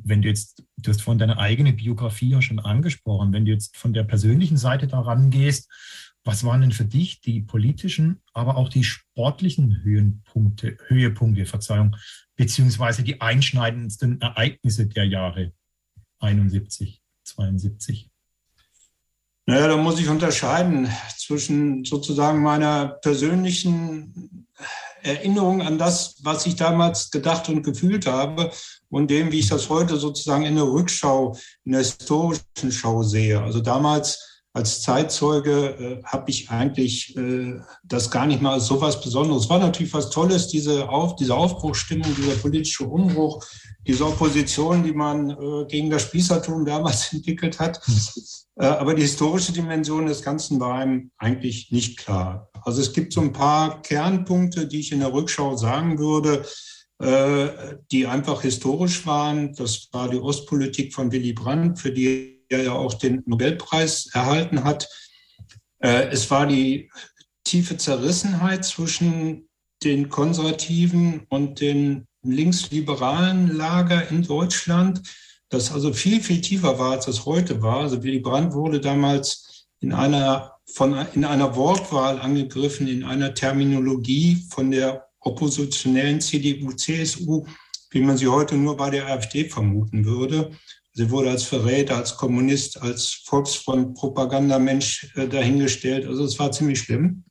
Wenn 0.09 0.21
du 0.21 0.27
jetzt, 0.27 0.63
du 0.77 0.91
hast 0.91 1.01
von 1.01 1.17
deiner 1.17 1.37
eigenen 1.37 1.75
Biografie 1.75 2.29
ja 2.29 2.41
schon 2.41 2.59
angesprochen, 2.59 3.31
wenn 3.31 3.45
du 3.45 3.51
jetzt 3.51 3.77
von 3.77 3.93
der 3.93 4.03
persönlichen 4.03 4.57
Seite 4.57 4.87
daran 4.87 5.29
gehst, 5.29 5.69
was 6.23 6.43
waren 6.43 6.61
denn 6.61 6.71
für 6.71 6.85
dich 6.85 7.21
die 7.21 7.41
politischen, 7.41 8.21
aber 8.33 8.57
auch 8.57 8.69
die 8.69 8.83
sportlichen 8.83 9.83
Höhenpunkte, 9.83 10.77
Höhepunkte, 10.87 11.45
Verzeihung, 11.45 11.95
beziehungsweise 12.35 13.03
die 13.03 13.21
einschneidendsten 13.21 14.19
Ereignisse 14.19 14.87
der 14.87 15.05
Jahre 15.05 15.53
71, 16.19 17.01
72? 17.23 18.09
Naja, 19.45 19.67
da 19.67 19.77
muss 19.77 19.99
ich 19.99 20.09
unterscheiden 20.09 20.87
zwischen 21.17 21.83
sozusagen 21.83 22.43
meiner 22.43 22.87
persönlichen 22.87 24.47
Erinnerung 25.03 25.61
an 25.61 25.77
das, 25.77 26.15
was 26.23 26.45
ich 26.45 26.55
damals 26.55 27.11
gedacht 27.11 27.49
und 27.49 27.63
gefühlt 27.63 28.05
habe 28.07 28.51
und 28.89 29.09
dem, 29.09 29.31
wie 29.31 29.39
ich 29.39 29.49
das 29.49 29.69
heute 29.69 29.97
sozusagen 29.97 30.45
in 30.45 30.55
der 30.55 30.65
Rückschau, 30.65 31.37
in 31.65 31.73
der 31.73 31.81
historischen 31.81 32.71
Schau 32.71 33.03
sehe. 33.03 33.41
Also 33.41 33.61
damals 33.61 34.28
als 34.59 34.81
Zeitzeuge 34.81 35.99
äh, 36.01 36.03
habe 36.03 36.29
ich 36.29 36.49
eigentlich 36.49 37.15
äh, 37.15 37.59
das 37.83 38.11
gar 38.11 38.25
nicht 38.25 38.41
mal 38.41 38.59
so 38.59 38.81
was 38.81 39.01
Besonderes. 39.01 39.43
Es 39.43 39.49
war 39.49 39.59
natürlich 39.59 39.93
was 39.93 40.09
Tolles, 40.09 40.47
diese, 40.49 40.89
Auf, 40.89 41.15
diese 41.15 41.33
Aufbruchstimmung, 41.33 42.13
dieser 42.15 42.35
politische 42.35 42.83
Umbruch, 42.83 43.43
diese 43.87 44.05
Opposition, 44.05 44.83
die 44.83 44.91
man 44.91 45.29
äh, 45.29 45.65
gegen 45.69 45.89
das 45.89 46.01
Spießertum 46.03 46.65
damals 46.65 47.13
entwickelt 47.13 47.57
hat. 47.57 47.81
Äh, 48.57 48.65
aber 48.65 48.93
die 48.93 49.03
historische 49.03 49.53
Dimension 49.53 50.07
des 50.07 50.21
Ganzen 50.21 50.59
war 50.59 50.75
einem 50.75 51.11
eigentlich 51.17 51.71
nicht 51.71 51.97
klar. 51.97 52.49
Also 52.61 52.81
es 52.81 52.91
gibt 52.91 53.13
so 53.13 53.21
ein 53.21 53.31
paar 53.31 53.81
Kernpunkte, 53.81 54.67
die 54.67 54.81
ich 54.81 54.91
in 54.91 54.99
der 54.99 55.13
Rückschau 55.13 55.55
sagen 55.55 55.97
würde, 55.99 56.45
äh, 57.01 57.77
die 57.93 58.07
einfach 58.07 58.41
historisch 58.41 59.05
waren. 59.05 59.53
Das 59.53 59.87
war 59.93 60.09
die 60.09 60.19
Ostpolitik 60.19 60.93
von 60.93 61.13
Willy 61.13 61.31
Brandt, 61.31 61.79
für 61.79 61.91
die 61.91 62.38
der 62.49 62.63
ja 62.63 62.73
auch 62.73 62.93
den 62.93 63.23
Nobelpreis 63.25 64.09
erhalten 64.13 64.63
hat. 64.63 64.87
Äh, 65.79 66.09
es 66.09 66.29
war 66.31 66.47
die 66.47 66.89
tiefe 67.43 67.77
Zerrissenheit 67.77 68.65
zwischen 68.65 69.49
den 69.83 70.09
konservativen 70.09 71.25
und 71.29 71.61
den 71.61 72.07
linksliberalen 72.21 73.55
Lager 73.55 74.09
in 74.09 74.23
Deutschland, 74.23 75.01
das 75.49 75.71
also 75.71 75.93
viel, 75.93 76.21
viel 76.21 76.41
tiefer 76.41 76.77
war, 76.77 76.91
als 76.91 77.07
es 77.07 77.25
heute 77.25 77.61
war. 77.61 77.81
Also 77.81 78.03
Willy 78.03 78.19
Brandt 78.19 78.53
wurde 78.53 78.79
damals 78.79 79.67
in 79.79 79.93
einer, 79.93 80.53
von, 80.65 80.93
in 81.13 81.25
einer 81.25 81.55
Wortwahl 81.55 82.19
angegriffen, 82.19 82.87
in 82.87 83.03
einer 83.03 83.33
Terminologie 83.33 84.45
von 84.49 84.69
der 84.69 85.07
oppositionellen 85.21 86.21
CDU, 86.21 86.73
CSU, 86.73 87.45
wie 87.89 88.01
man 88.01 88.17
sie 88.17 88.27
heute 88.27 88.55
nur 88.55 88.77
bei 88.77 88.89
der 88.89 89.07
AfD 89.07 89.45
vermuten 89.49 90.05
würde. 90.05 90.51
Sie 90.93 91.09
wurde 91.11 91.29
als 91.29 91.43
Verräter, 91.43 91.95
als 91.95 92.17
Kommunist, 92.17 92.81
als 92.81 93.21
Volksfront-Propagandamensch 93.25 95.13
äh, 95.15 95.27
dahingestellt. 95.27 96.05
Also 96.05 96.23
es 96.23 96.37
war 96.39 96.51
ziemlich 96.51 96.79
schlimm. 96.79 97.23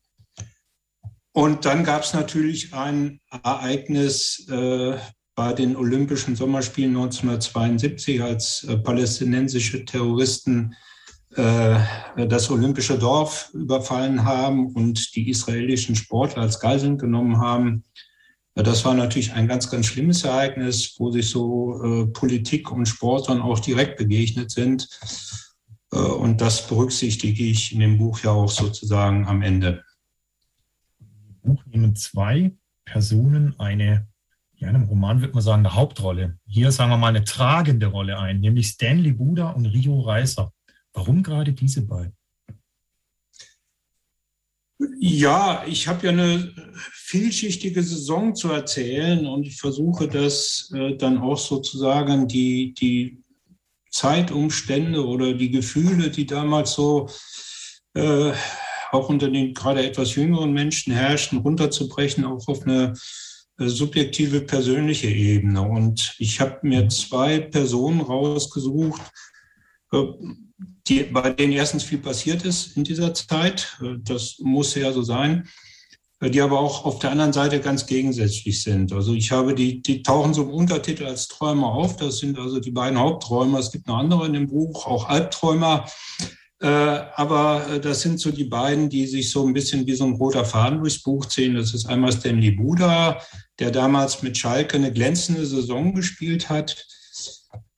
Und 1.33 1.65
dann 1.65 1.85
gab 1.85 2.03
es 2.03 2.15
natürlich 2.15 2.73
ein 2.75 3.21
Ereignis 3.31 4.49
äh, 4.50 4.97
bei 5.35 5.53
den 5.53 5.77
Olympischen 5.77 6.35
Sommerspielen 6.35 6.97
1972, 6.97 8.23
als 8.23 8.65
äh, 8.65 8.77
palästinensische 8.77 9.85
Terroristen 9.85 10.75
äh, 11.37 11.79
das 12.27 12.50
olympische 12.50 12.99
Dorf 12.99 13.50
überfallen 13.55 14.25
haben 14.25 14.75
und 14.75 15.15
die 15.15 15.31
israelischen 15.31 15.95
Sportler 15.95 16.43
als 16.43 16.59
Geiseln 16.59 16.99
genommen 16.99 17.38
haben. 17.38 17.85
Das 18.62 18.85
war 18.85 18.95
natürlich 18.95 19.33
ein 19.33 19.47
ganz, 19.47 19.71
ganz 19.71 19.87
schlimmes 19.87 20.25
Ereignis, 20.25 20.97
wo 20.99 21.12
sich 21.12 21.31
so 21.31 21.81
äh, 21.83 22.07
Politik 22.07 22.73
und 22.73 22.87
Sport 22.87 23.29
dann 23.29 23.41
auch 23.41 23.61
direkt 23.61 23.99
begegnet 23.99 24.50
sind. 24.50 24.88
Äh, 25.93 25.99
und 25.99 26.41
das 26.41 26.67
berücksichtige 26.67 27.45
ich 27.45 27.73
in 27.73 27.79
dem 27.79 27.99
Buch 27.99 28.19
ja 28.21 28.33
auch 28.33 28.50
sozusagen 28.50 29.29
am 29.29 29.43
Ende. 29.43 29.85
Im 30.99 31.37
Buch 31.43 31.65
nehmen 31.67 31.95
zwei 31.95 32.53
Personen 32.85 33.55
eine, 33.61 34.09
ja, 34.57 34.69
in 34.71 34.75
einem 34.75 34.88
Roman 34.88 35.21
würde 35.21 35.35
man 35.35 35.43
sagen, 35.43 35.65
eine 35.65 35.77
Hauptrolle. 35.77 36.37
Hier 36.45 36.73
sagen 36.73 36.91
wir 36.91 36.97
mal 36.97 37.09
eine 37.09 37.23
tragende 37.23 37.87
Rolle 37.87 38.19
ein, 38.19 38.41
nämlich 38.41 38.69
Stanley 38.69 39.12
Buda 39.12 39.50
und 39.50 39.67
Rio 39.67 40.00
Reiser. 40.00 40.53
Warum 40.93 41.23
gerade 41.23 41.53
diese 41.53 41.87
beiden? 41.87 42.17
Ja, 44.78 45.64
ich 45.66 45.88
habe 45.88 46.06
ja 46.06 46.12
eine 46.12 46.52
vielschichtige 46.92 47.82
Saison 47.82 48.35
zu 48.35 48.50
erzählen 48.50 49.26
und 49.26 49.44
ich 49.44 49.56
versuche 49.56 50.06
das 50.06 50.70
äh, 50.75 50.97
dann 50.97 51.18
auch 51.18 51.38
sozusagen 51.38 52.28
die, 52.28 52.75
die 52.75 53.18
Zeitumstände 53.90 55.04
oder 55.04 55.35
die 55.35 55.50
Gefühle, 55.50 56.11
die 56.11 56.26
damals 56.26 56.75
so 56.75 57.08
äh, 57.94 58.32
auch 58.92 59.08
unter 59.08 59.28
den 59.28 59.52
gerade 59.52 59.85
etwas 59.85 60.14
jüngeren 60.14 60.52
Menschen 60.52 60.92
herrschten, 60.92 61.38
runterzubrechen, 61.38 62.25
auch 62.25 62.47
auf 62.47 62.62
eine 62.62 62.94
äh, 63.58 63.66
subjektive 63.66 64.42
persönliche 64.42 65.08
Ebene. 65.08 65.62
Und 65.62 66.14
ich 66.18 66.40
habe 66.40 66.58
mir 66.62 66.88
zwei 66.88 67.40
Personen 67.40 68.00
rausgesucht, 68.00 69.02
äh, 69.92 70.04
die, 70.59 71.05
bei 71.05 71.31
denen 71.31 71.53
erstens 71.53 71.85
viel 71.85 71.99
passiert 71.99 72.45
ist 72.45 72.77
in 72.77 72.85
dieser 72.85 73.15
Zeit. 73.15 73.79
Äh, 73.83 73.97
das 74.03 74.38
muss 74.41 74.75
ja 74.75 74.93
so 74.93 75.03
sein. 75.03 75.49
Äh, 76.21 76.31
die 76.31 76.41
aber 76.41 76.59
auch 76.59 76.85
auf 76.85 76.99
der 76.99 77.11
anderen 77.11 77.33
Seite 77.33 77.61
ganz 77.61 77.87
gegensätzlich 77.87 78.62
sind. 78.62 78.93
Also 78.93 79.15
ich 79.15 79.31
habe 79.31 79.55
die, 79.55 79.83
die 79.83 80.03
tauchen 80.03 80.35
so 80.35 80.43
im 80.43 80.50
Untertitel 80.50 81.07
als 81.07 81.29
Träumer 81.29 81.69
auf. 81.69 81.97
Das 81.97 82.19
sind 82.19 82.38
also 82.38 82.61
die 82.61 82.71
beiden 82.71 82.99
Hauptträumer. 82.99 83.59
Es 83.59 83.71
gibt 83.71 83.87
noch 83.87 83.99
andere 83.99 84.27
in 84.27 84.33
dem 84.33 84.49
Buch, 84.49 84.87
auch 84.87 85.09
Albträumer. 85.09 85.87
Äh, 86.61 86.67
aber 86.67 87.79
das 87.81 88.00
sind 88.00 88.19
so 88.19 88.33
die 88.33 88.45
beiden, 88.45 88.88
die 88.91 89.07
sich 89.07 89.31
so 89.31 89.47
ein 89.47 89.53
bisschen 89.53 89.87
wie 89.87 89.95
so 89.95 90.05
ein 90.05 90.15
roter 90.15 90.45
Faden 90.45 90.81
durchs 90.81 91.03
Buch 91.03 91.27
ziehen. 91.27 91.55
Das 91.55 91.73
ist 91.73 91.87
einmal 91.87 92.11
Stanley 92.11 92.50
Buda, 92.50 93.21
der 93.61 93.71
damals 93.71 94.23
mit 94.23 94.37
Schalke 94.37 94.77
eine 94.77 94.93
glänzende 94.93 95.47
Saison 95.47 95.95
gespielt 95.95 96.49
hat 96.49 96.85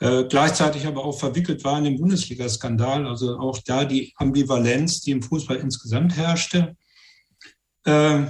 äh, 0.01 0.25
gleichzeitig 0.25 0.87
aber 0.87 1.05
auch 1.05 1.19
verwickelt 1.19 1.63
war 1.63 1.77
in 1.77 1.85
den 1.85 1.99
Bundesliga-Skandal, 1.99 3.07
also 3.07 3.39
auch 3.39 3.59
da 3.59 3.85
die 3.85 4.15
Ambivalenz, 4.17 5.03
die 5.03 5.11
im 5.11 5.23
Fußball 5.23 5.59
insgesamt 5.59 6.17
herrschte. 6.17 6.75
Äh, 7.85 8.25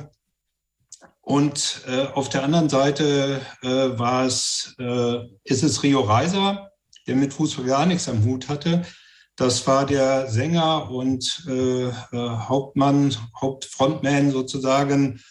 und 1.20 1.82
äh, 1.86 2.06
auf 2.08 2.28
der 2.28 2.42
anderen 2.42 2.68
Seite 2.68 3.40
äh, 3.62 3.68
war 3.68 4.26
es, 4.26 4.74
äh, 4.80 5.18
ist 5.44 5.62
es 5.62 5.84
Rio 5.84 6.00
Reiser, 6.00 6.72
der 7.06 7.14
mit 7.14 7.32
Fußball 7.32 7.66
gar 7.66 7.86
nichts 7.86 8.08
am 8.08 8.24
Hut 8.24 8.48
hatte. 8.48 8.82
Das 9.36 9.64
war 9.66 9.86
der 9.86 10.26
Sänger 10.28 10.90
und 10.90 11.46
Hauptmann, 12.12 13.16
Hauptfrontman 13.40 14.32
sozusagen 14.32 15.22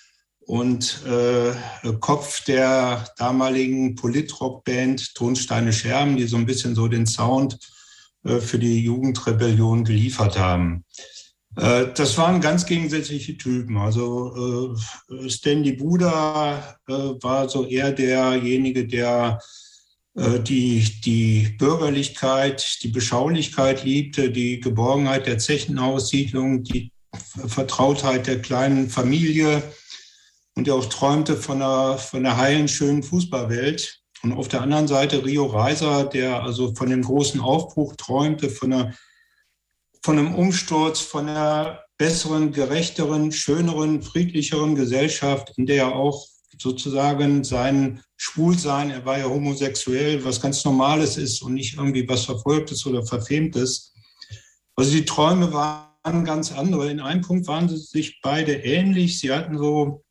und 0.50 1.04
äh, 1.06 1.54
Kopf 2.00 2.44
der 2.44 3.08
damaligen 3.18 3.94
Politrock-Band 3.94 5.14
Tonsteine 5.14 5.72
Scherben, 5.72 6.18
die 6.18 6.26
so 6.26 6.38
ein 6.38 6.48
bisschen 6.48 6.74
so 6.74 6.88
den 6.88 7.06
Sound 7.06 7.60
äh, 8.24 8.40
für 8.40 8.58
die 8.58 8.80
Jugendrebellion 8.84 9.84
geliefert 9.84 10.40
haben. 10.40 10.86
Äh, 11.56 11.90
das 11.94 12.18
waren 12.18 12.42
ganz 12.42 12.66
gegensätzliche 12.66 13.38
Typen. 13.38 13.78
Also 13.78 14.76
äh, 15.12 15.30
Stanley 15.30 15.74
Buda 15.74 16.78
äh, 16.88 16.94
war 16.94 17.48
so 17.48 17.68
eher 17.68 17.92
derjenige, 17.92 18.88
der 18.88 19.40
äh, 20.16 20.40
die, 20.40 20.84
die 21.06 21.56
Bürgerlichkeit, 21.60 22.80
die 22.82 22.88
Beschaulichkeit 22.88 23.84
liebte, 23.84 24.32
die 24.32 24.60
Geborgenheit 24.60 25.28
der 25.28 25.38
Zechenaussiedlung, 25.38 26.64
die 26.64 26.92
Vertrautheit 27.46 28.26
der 28.26 28.42
kleinen 28.42 28.90
Familie 28.90 29.62
und 30.56 30.68
der 30.68 30.76
auch 30.76 30.86
träumte 30.86 31.36
von 31.36 31.62
einer, 31.62 31.98
von 31.98 32.26
einer 32.26 32.38
heilen, 32.38 32.68
schönen 32.68 33.04
Fußballwelt. 33.04 34.02
Und 34.22 34.34
auf 34.34 34.50
der 34.50 34.62
anderen 34.62 34.88
Seite 34.88 35.24
Rio 35.24 35.46
Reiser, 35.46 36.06
der 36.06 36.44
also 36.44 36.76
von 36.76 36.90
dem 36.90 37.04
großen 37.04 37.40
Aufbruch 37.40 37.96
träumte, 37.96 38.50
von, 38.50 38.74
einer, 38.74 38.94
von 40.04 40.20
einem 40.20 40.36
Umsturz, 40.36 41.00
von 41.00 41.30
einer 41.30 41.80
besseren, 41.98 42.52
gerechteren, 42.52 43.32
schöneren, 43.32 44.02
friedlicheren 44.02 44.76
Gesellschaft, 44.76 45.54
in 45.58 45.66
der 45.66 45.84
er 45.84 45.96
auch 45.96 46.28
sozusagen 46.58 47.44
sein 47.44 48.02
Schwulsein, 48.18 48.92
er 48.92 49.06
war 49.06 49.18
ja 49.18 49.30
homosexuell, 49.30 50.24
was 50.26 50.42
ganz 50.42 50.66
Normales 50.66 51.18
ist 51.18 51.42
und 51.42 51.54
nicht 51.54 51.78
irgendwie 51.78 52.08
was 52.08 52.26
Verfolgtes 52.26 52.86
oder 52.86 53.06
Verfemtes. 53.06 53.94
Also 54.76 54.92
die 54.92 55.06
Träume 55.06 55.54
waren 55.54 56.26
ganz 56.26 56.52
andere. 56.52 56.90
In 56.90 57.00
einem 57.00 57.22
Punkt 57.22 57.48
waren 57.48 57.70
sie 57.70 57.78
sich 57.78 58.20
beide 58.22 58.54
ähnlich. 58.54 59.20
Sie 59.20 59.32
hatten 59.32 59.58
so 59.58 60.04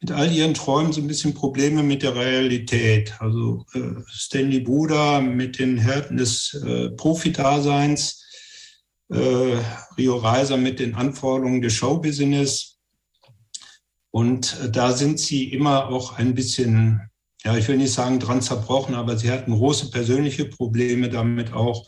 mit 0.00 0.12
all 0.12 0.32
ihren 0.32 0.54
Träumen 0.54 0.92
so 0.92 1.00
ein 1.00 1.06
bisschen 1.06 1.34
Probleme 1.34 1.82
mit 1.82 2.02
der 2.02 2.14
Realität. 2.14 3.14
Also 3.20 3.66
äh, 3.74 4.00
Stanley 4.06 4.60
Buda 4.60 5.20
mit 5.20 5.58
den 5.58 5.76
Härten 5.76 6.16
des 6.16 6.54
äh, 6.54 6.90
Profi-Daseins, 6.90 8.24
äh, 9.10 9.58
Rio 9.98 10.16
Reiser 10.16 10.56
mit 10.56 10.80
den 10.80 10.94
Anforderungen 10.94 11.60
des 11.60 11.74
Showbusiness. 11.74 12.78
Und 14.10 14.58
äh, 14.60 14.70
da 14.70 14.92
sind 14.92 15.20
sie 15.20 15.52
immer 15.52 15.88
auch 15.88 16.16
ein 16.16 16.34
bisschen 16.34 17.10
ja, 17.44 17.56
ich 17.56 17.68
will 17.68 17.76
nicht 17.76 17.92
sagen 17.92 18.20
dran 18.20 18.42
zerbrochen, 18.42 18.94
aber 18.94 19.16
sie 19.16 19.30
hatten 19.30 19.52
große 19.52 19.90
persönliche 19.90 20.44
Probleme 20.44 21.08
damit 21.08 21.52
auch, 21.52 21.86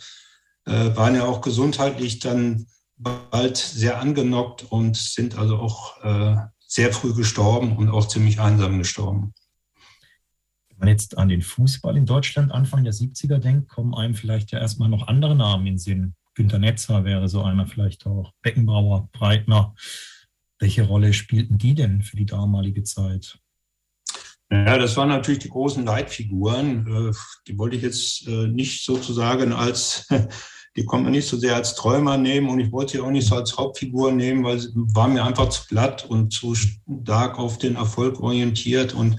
äh, 0.65 0.97
waren 0.97 1.15
ja 1.15 1.25
auch 1.27 1.41
gesundheitlich 1.41 2.21
dann 2.21 2.67
bald 2.97 3.57
sehr 3.57 4.01
angenockt 4.01 4.65
und 4.71 4.97
sind 4.97 5.37
also 5.37 5.57
auch 5.57 6.03
äh, 6.03 6.37
sehr 6.73 6.91
früh 6.91 7.13
gestorben 7.13 7.77
und 7.77 7.91
auch 7.91 8.09
ziemlich 8.09 8.41
einsam 8.41 8.79
gestorben. 8.79 9.35
Wenn 10.71 10.79
man 10.79 10.89
jetzt 10.89 11.19
an 11.19 11.29
den 11.29 11.43
Fußball 11.43 11.99
in 11.99 12.07
Deutschland 12.07 12.51
Anfang 12.51 12.83
der 12.83 12.95
70er 12.95 13.37
denkt, 13.37 13.69
kommen 13.69 13.95
einem 13.95 14.15
vielleicht 14.15 14.53
ja 14.53 14.59
erstmal 14.59 14.89
noch 14.89 15.07
andere 15.07 15.37
Namen 15.37 15.67
in 15.67 15.75
den 15.75 15.79
Sinn. 15.79 16.15
Günter 16.35 16.59
Netzer 16.59 17.05
wäre 17.05 17.29
so 17.29 17.43
einer, 17.43 17.67
vielleicht 17.67 18.07
auch 18.07 18.33
Beckenbauer, 18.41 19.11
Breitner. 19.13 19.75
Welche 20.59 20.85
Rolle 20.85 21.13
spielten 21.13 21.59
die 21.59 21.75
denn 21.75 22.01
für 22.01 22.17
die 22.17 22.25
damalige 22.25 22.85
Zeit? 22.85 23.39
Ja, 24.51 24.79
das 24.79 24.97
waren 24.97 25.11
natürlich 25.11 25.41
die 25.41 25.51
großen 25.51 25.85
Leitfiguren. 25.85 26.87
Äh, 26.87 27.13
die 27.49 27.59
wollte 27.59 27.77
ich 27.77 27.83
jetzt 27.83 28.27
äh, 28.27 28.49
nicht 28.49 28.83
sozusagen 28.83 29.53
als, 29.53 30.09
die 30.77 30.85
konnte 30.85 31.05
man 31.05 31.13
nicht 31.13 31.29
so 31.29 31.37
sehr 31.37 31.55
als 31.55 31.75
Träumer 31.75 32.17
nehmen 32.17 32.49
und 32.49 32.61
ich 32.61 32.73
wollte 32.73 32.93
sie 32.93 33.01
auch 33.01 33.11
nicht 33.11 33.29
so 33.29 33.37
als 33.37 33.57
Hauptfigur 33.57 34.13
nehmen, 34.13 34.45
weil 34.45 34.59
sie 34.59 34.71
war 34.75 35.09
mir 35.09 35.25
einfach 35.25 35.49
zu 35.49 35.67
glatt 35.69 36.05
und 36.09 36.33
zu 36.33 36.55
stark 36.55 37.39
auf 37.39 37.59
den 37.59 37.77
Erfolg 37.77 38.21
orientiert 38.21 38.95
und 38.95 39.17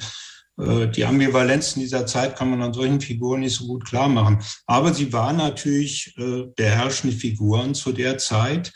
äh, 0.58 0.88
die 0.88 1.06
Ambivalenzen 1.06 1.82
dieser 1.82 2.06
Zeit 2.06 2.36
kann 2.36 2.50
man 2.50 2.62
an 2.62 2.74
solchen 2.74 3.02
Figuren 3.02 3.42
nicht 3.42 3.56
so 3.56 3.68
gut 3.68 3.86
klar 3.86 4.10
machen. 4.10 4.40
Aber 4.66 4.94
sie 4.94 5.14
waren 5.14 5.38
natürlich 5.38 6.16
beherrschende 6.56 7.16
Figuren 7.16 7.74
zu 7.76 7.92
der 7.92 8.18
Zeit. 8.18 8.72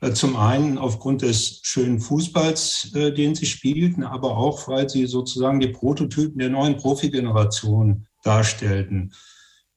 Äh, 0.00 0.12
zum 0.12 0.36
einen 0.36 0.78
aufgrund 0.78 1.22
des 1.22 1.60
schönen 1.62 2.00
Fußballs, 2.00 2.92
äh, 2.94 3.12
den 3.12 3.34
sie 3.34 3.46
spielten, 3.46 4.02
aber 4.02 4.36
auch, 4.36 4.66
weil 4.68 4.88
sie 4.88 5.06
sozusagen 5.06 5.60
die 5.60 5.68
Prototypen 5.68 6.38
der 6.38 6.50
neuen 6.50 6.76
Profigeneration 6.76 8.06
darstellten. 8.22 9.12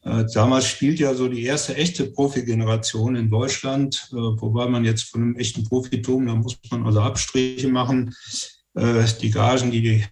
Äh, 0.03 0.25
damals 0.33 0.67
spielt 0.67 0.99
ja 0.99 1.13
so 1.13 1.27
die 1.27 1.43
erste 1.43 1.75
echte 1.75 2.05
Profigeneration 2.05 3.15
in 3.15 3.29
Deutschland, 3.29 4.09
wobei 4.11 4.67
man 4.67 4.85
jetzt 4.85 5.03
von 5.03 5.21
einem 5.21 5.35
echten 5.35 5.63
Profitum, 5.63 6.27
da 6.27 6.35
muss 6.35 6.57
man 6.69 6.85
also 6.85 7.01
Abstriche 7.01 7.67
machen. 7.67 8.15
Die 8.75 9.29
Gagen, 9.29 9.69
die, 9.69 10.03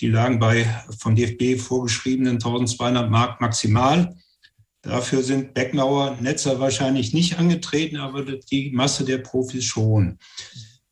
die 0.00 0.06
lagen 0.06 0.38
bei 0.38 0.64
von 1.00 1.16
DFB 1.16 1.60
vorgeschriebenen 1.60 2.34
1200 2.34 3.10
Mark 3.10 3.40
maximal. 3.40 4.14
Dafür 4.82 5.22
sind 5.22 5.54
Beckenauer 5.54 6.16
Netzer 6.20 6.60
wahrscheinlich 6.60 7.12
nicht 7.12 7.38
angetreten, 7.38 7.96
aber 7.96 8.22
die 8.22 8.70
Masse 8.70 9.04
der 9.04 9.18
Profis 9.18 9.64
schon. 9.64 10.18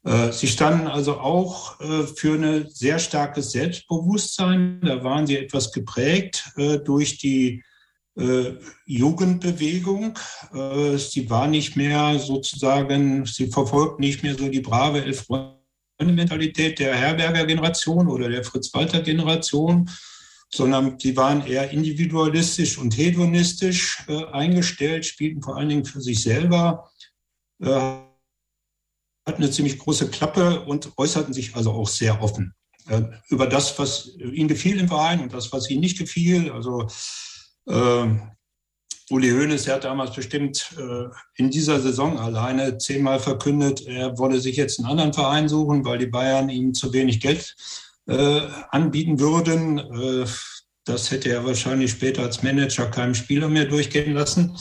Äh, 0.05 0.33
sie 0.33 0.49
standen 0.49 0.87
also 0.87 1.21
auch 1.21 1.79
äh, 1.81 2.07
für 2.07 2.35
ein 2.35 2.67
sehr 2.71 2.99
starkes 2.99 3.53
Selbstbewusstsein. 3.53 4.81
Da 4.81 5.05
waren 5.05 5.27
sie 5.27 5.37
etwas 5.37 5.73
geprägt 5.73 6.53
äh, 6.57 6.79
durch 6.79 7.19
die 7.19 7.63
Jugendbewegung. 8.85 10.19
Sie 10.99 11.31
war 11.31 11.47
nicht 11.47 11.77
mehr 11.77 12.19
sozusagen, 12.19 13.25
sie 13.25 13.47
verfolgt 13.47 14.01
nicht 14.01 14.23
mehr 14.23 14.37
so 14.37 14.49
die 14.49 14.61
brave 14.61 15.03
Elf-Freunde-Mentalität 15.03 16.79
der 16.79 16.95
Herberger-Generation 16.95 18.09
oder 18.09 18.29
der 18.29 18.45
Fritz-Walter-Generation, 18.45 19.89
sondern 20.55 20.99
sie 20.99 21.17
waren 21.17 21.47
eher 21.47 21.71
individualistisch 21.71 22.79
und 22.79 22.97
hedonistisch 22.97 24.05
äh, 24.09 24.25
eingestellt, 24.27 25.07
spielten 25.07 25.43
vor 25.43 25.57
allen 25.57 25.69
Dingen 25.69 25.85
für 25.85 26.01
sich 26.01 26.23
selber, 26.23 26.91
äh, 27.61 27.69
hatten 27.71 29.43
eine 29.43 29.51
ziemlich 29.51 29.79
große 29.79 30.11
Klappe 30.11 30.63
und 30.63 30.93
äußerten 30.97 31.33
sich 31.33 31.57
also 31.57 31.73
auch 31.73 31.89
sehr 31.89 32.21
offen 32.23 32.55
äh, 32.89 33.03
über 33.29 33.47
das, 33.47 33.79
was 33.79 34.15
ihnen 34.17 34.49
gefiel 34.49 34.79
im 34.79 34.89
Verein 34.89 35.21
und 35.21 35.33
das, 35.33 35.53
was 35.53 35.71
ihnen 35.71 35.81
nicht 35.81 35.99
gefiel. 35.99 36.51
Also 36.51 36.87
äh, 37.67 38.07
Uli 39.11 39.31
Hoeneß 39.31 39.69
hat 39.69 39.85
damals 39.85 40.15
bestimmt 40.15 40.75
äh, 40.79 41.05
in 41.37 41.51
dieser 41.51 41.81
Saison 41.81 42.19
alleine 42.19 42.79
zehnmal 42.79 43.21
verkündet, 43.21 43.87
er 43.87 44.17
wolle 44.19 44.41
sich 44.41 44.57
jetzt 44.57 44.79
einen 44.79 44.89
anderen 44.89 45.13
Verein 45.13 45.49
suchen, 45.49 45.85
weil 45.85 45.99
die 45.99 46.07
Bayern 46.07 46.49
ihm 46.49 46.73
zu 46.73 46.93
wenig 46.93 47.21
Geld 47.21 47.55
äh, 48.07 48.41
anbieten 48.71 49.21
würden. 49.21 49.79
Äh, 49.79 50.27
das 50.85 51.11
hätte 51.11 51.31
er 51.31 51.45
wahrscheinlich 51.45 51.91
später 51.91 52.23
als 52.23 52.43
Manager 52.43 52.87
keinem 52.87 53.15
Spieler 53.15 53.49
mehr 53.49 53.67
durchgehen 53.67 54.15
lassen. 54.15 54.57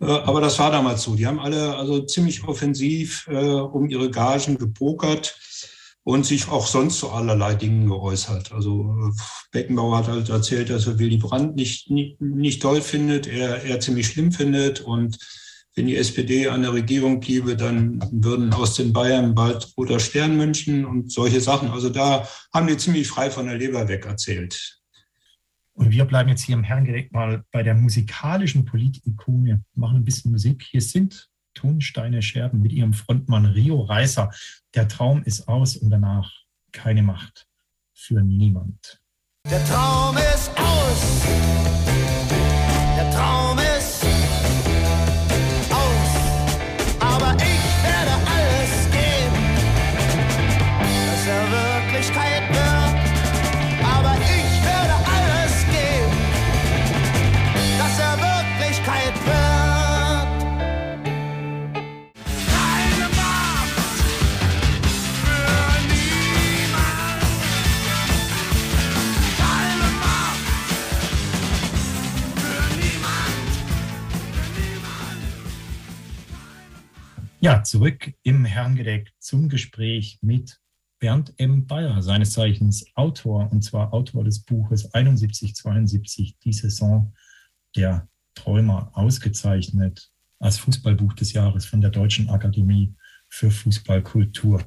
Äh, 0.00 0.06
aber 0.06 0.40
das 0.40 0.58
war 0.58 0.70
damals 0.70 1.02
so. 1.02 1.14
Die 1.14 1.26
haben 1.26 1.38
alle 1.38 1.76
also 1.76 2.00
ziemlich 2.02 2.42
offensiv 2.44 3.26
äh, 3.28 3.36
um 3.36 3.88
ihre 3.88 4.10
Gagen 4.10 4.58
gepokert 4.58 5.38
und 6.04 6.26
sich 6.26 6.48
auch 6.48 6.66
sonst 6.66 6.98
zu 6.98 7.10
allerlei 7.10 7.54
Dingen 7.54 7.88
geäußert. 7.88 8.52
Also 8.52 8.96
äh, 9.08 9.20
Beckenbauer 9.50 9.98
hat 9.98 10.08
halt 10.08 10.28
erzählt, 10.28 10.70
dass 10.70 10.86
er 10.86 10.98
Willy 10.98 11.16
Brandt 11.16 11.56
nicht, 11.56 11.90
nicht, 11.90 12.20
nicht 12.20 12.62
toll 12.62 12.82
findet, 12.82 13.26
er, 13.26 13.64
er 13.64 13.80
ziemlich 13.80 14.06
schlimm 14.06 14.30
findet 14.30 14.80
und 14.80 15.18
wenn 15.76 15.86
die 15.86 15.96
SPD 15.96 16.46
an 16.48 16.62
der 16.62 16.72
Regierung 16.72 17.18
bliebe, 17.18 17.56
dann 17.56 18.00
würden 18.12 18.52
aus 18.52 18.74
den 18.74 18.92
Bayern 18.92 19.34
bald 19.34 19.72
roter 19.76 19.98
Stern 19.98 20.36
München 20.36 20.84
und 20.84 21.10
solche 21.10 21.40
Sachen. 21.40 21.70
Also 21.70 21.88
da 21.88 22.28
haben 22.52 22.68
die 22.68 22.76
ziemlich 22.76 23.08
frei 23.08 23.28
von 23.28 23.46
der 23.46 23.58
Leber 23.58 23.88
weg 23.88 24.06
erzählt. 24.06 24.80
Und 25.72 25.90
wir 25.90 26.04
bleiben 26.04 26.28
jetzt 26.28 26.42
hier 26.42 26.54
im 26.54 26.62
Herrengedeck 26.62 27.12
mal 27.12 27.42
bei 27.50 27.64
der 27.64 27.74
musikalischen 27.74 28.64
Politikone, 28.64 29.64
machen 29.74 29.96
ein 29.96 30.04
bisschen 30.04 30.30
Musik. 30.30 30.62
Hier 30.62 30.80
sind 30.80 31.28
Tonsteine 31.54 32.22
Scherben 32.22 32.60
mit 32.60 32.72
ihrem 32.72 32.92
Frontmann 32.92 33.46
Rio 33.46 33.80
Reiser. 33.82 34.30
Der 34.74 34.88
Traum 34.88 35.22
ist 35.22 35.48
aus 35.48 35.76
und 35.76 35.90
danach 35.90 36.32
keine 36.72 37.02
Macht 37.02 37.46
für 37.92 38.20
niemand. 38.20 39.00
Der 39.50 39.64
Traum 39.64 40.16
ist 40.16 40.50
aus. 40.58 42.03
Ja, 77.44 77.62
zurück 77.62 78.10
im 78.22 78.46
Herrengedeck 78.46 79.12
zum 79.18 79.50
Gespräch 79.50 80.18
mit 80.22 80.62
Bernd 80.98 81.34
M. 81.36 81.66
Bayer, 81.66 82.00
seines 82.00 82.32
Zeichens 82.32 82.86
Autor, 82.94 83.52
und 83.52 83.60
zwar 83.60 83.92
Autor 83.92 84.24
des 84.24 84.42
Buches 84.46 84.90
71-72, 84.94 86.36
die 86.42 86.54
Saison 86.54 87.12
der 87.76 88.08
Träumer, 88.34 88.92
ausgezeichnet 88.94 90.10
als 90.38 90.56
Fußballbuch 90.56 91.12
des 91.12 91.34
Jahres 91.34 91.66
von 91.66 91.82
der 91.82 91.90
Deutschen 91.90 92.30
Akademie 92.30 92.94
für 93.28 93.50
Fußballkultur. 93.50 94.64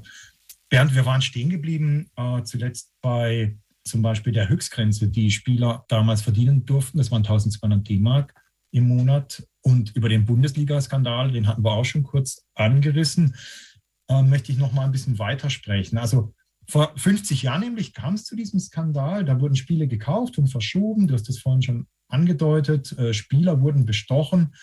Bernd, 0.70 0.94
wir 0.94 1.08
waren 1.08 1.24
stehen 1.24 1.50
geblieben, 1.50 2.12
äh, 2.16 2.44
zuletzt 2.44 2.94
bei 3.02 3.58
zum 3.86 4.04
Beispiel 4.04 4.34
der 4.34 4.50
Höchstgrenze, 4.50 5.08
die 5.08 5.32
Spieler 5.32 5.84
damals 5.88 6.22
verdienen 6.22 6.64
durften. 6.64 7.00
Das 7.00 7.10
waren 7.10 7.24
1200 7.24 7.90
D-Mark 7.90 8.36
im 8.78 8.88
Monat. 8.88 9.44
Und 9.62 9.96
über 9.96 10.10
den 10.10 10.26
Bundesliga-Skandal, 10.26 11.32
den 11.32 11.48
hatten 11.48 11.64
wir 11.64 11.72
auch 11.72 11.84
schon 11.84 12.04
kurz 12.04 12.46
angerissen, 12.56 13.36
äh, 14.08 14.22
möchte 14.22 14.52
ich 14.52 14.58
noch 14.58 14.72
mal 14.72 14.86
ein 14.86 14.92
bisschen 14.92 15.20
weitersprechen. 15.20 15.98
Also 15.98 16.34
vor 16.70 16.94
50 16.96 17.44
Jahren 17.44 17.62
nämlich 17.62 17.94
kam 17.94 18.16
es 18.16 18.26
zu 18.26 18.36
diesem 18.36 18.60
Skandal. 18.60 19.26
Da 19.26 19.40
wurden 19.40 19.56
Spiele 19.56 19.88
gekauft 19.88 20.38
und 20.38 20.48
verschoben. 20.48 21.08
Du 21.08 21.14
hast 21.14 21.30
es 21.30 21.40
vorhin 21.40 21.62
schon 21.62 21.88
angedeutet. 22.10 22.98
Äh, 22.98 23.14
Spieler 23.14 23.62
wurden 23.62 23.86
bestochen. 23.86 24.56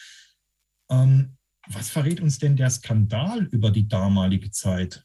Ähm, 0.90 1.36
was 1.66 1.90
verrät 1.90 2.20
uns 2.20 2.38
denn 2.38 2.56
der 2.56 2.70
Skandal 2.70 3.44
über 3.44 3.70
die 3.70 3.88
damalige 3.88 4.50
Zeit? 4.50 5.04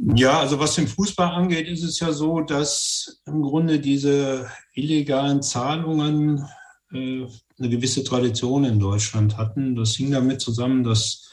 Ja, 0.00 0.38
also 0.38 0.60
was 0.60 0.76
den 0.76 0.86
Fußball 0.86 1.28
angeht, 1.28 1.66
ist 1.66 1.82
es 1.82 1.98
ja 1.98 2.12
so, 2.12 2.40
dass 2.40 3.20
im 3.26 3.42
Grunde 3.42 3.80
diese 3.80 4.48
illegalen 4.74 5.42
Zahlungen 5.42 6.46
äh, 6.92 7.26
eine 7.58 7.68
gewisse 7.68 8.04
Tradition 8.04 8.64
in 8.64 8.78
Deutschland 8.78 9.36
hatten. 9.36 9.74
Das 9.74 9.96
hing 9.96 10.12
damit 10.12 10.40
zusammen, 10.40 10.84
dass 10.84 11.28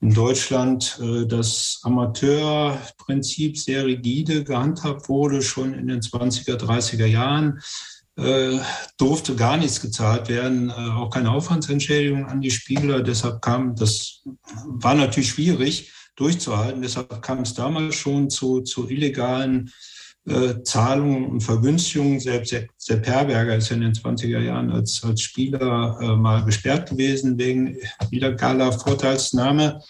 in 0.00 0.14
Deutschland 0.14 0.98
äh, 1.02 1.26
das 1.26 1.80
Amateurprinzip 1.82 3.58
sehr 3.58 3.84
rigide 3.84 4.44
gehandhabt 4.44 5.10
wurde, 5.10 5.42
schon 5.42 5.74
in 5.74 5.88
den 5.88 6.00
20er, 6.00 6.56
30er 6.56 7.06
Jahren. 7.06 7.60
Äh, 8.16 8.58
durfte 8.96 9.36
gar 9.36 9.58
nichts 9.58 9.80
gezahlt 9.80 10.28
werden, 10.28 10.70
äh, 10.70 10.72
auch 10.72 11.10
keine 11.10 11.30
Aufwandsentschädigung 11.30 12.26
an 12.26 12.40
die 12.40 12.50
Spieler. 12.50 13.02
Deshalb 13.02 13.42
kam, 13.42 13.76
das 13.76 14.22
war 14.64 14.94
natürlich 14.94 15.30
schwierig 15.30 15.92
durchzuhalten. 16.16 16.82
Deshalb 16.82 17.22
kam 17.22 17.40
es 17.40 17.54
damals 17.54 17.94
schon 17.94 18.30
zu, 18.30 18.60
zu 18.60 18.88
illegalen 18.88 19.70
äh, 20.26 20.62
Zahlungen 20.62 21.26
und 21.26 21.40
Vergünstigungen. 21.40 22.20
Selbst 22.20 22.54
Sepp 22.76 23.06
Herberger 23.06 23.56
ist 23.56 23.70
ja 23.70 23.76
in 23.76 23.82
den 23.82 23.94
20er 23.94 24.40
Jahren 24.40 24.70
als, 24.70 25.02
als 25.02 25.22
Spieler 25.22 25.98
äh, 26.00 26.16
mal 26.16 26.44
gesperrt 26.44 26.90
gewesen 26.90 27.38
wegen 27.38 27.76
illegaler 28.10 28.72
Vorteilsnahme. 28.72 29.80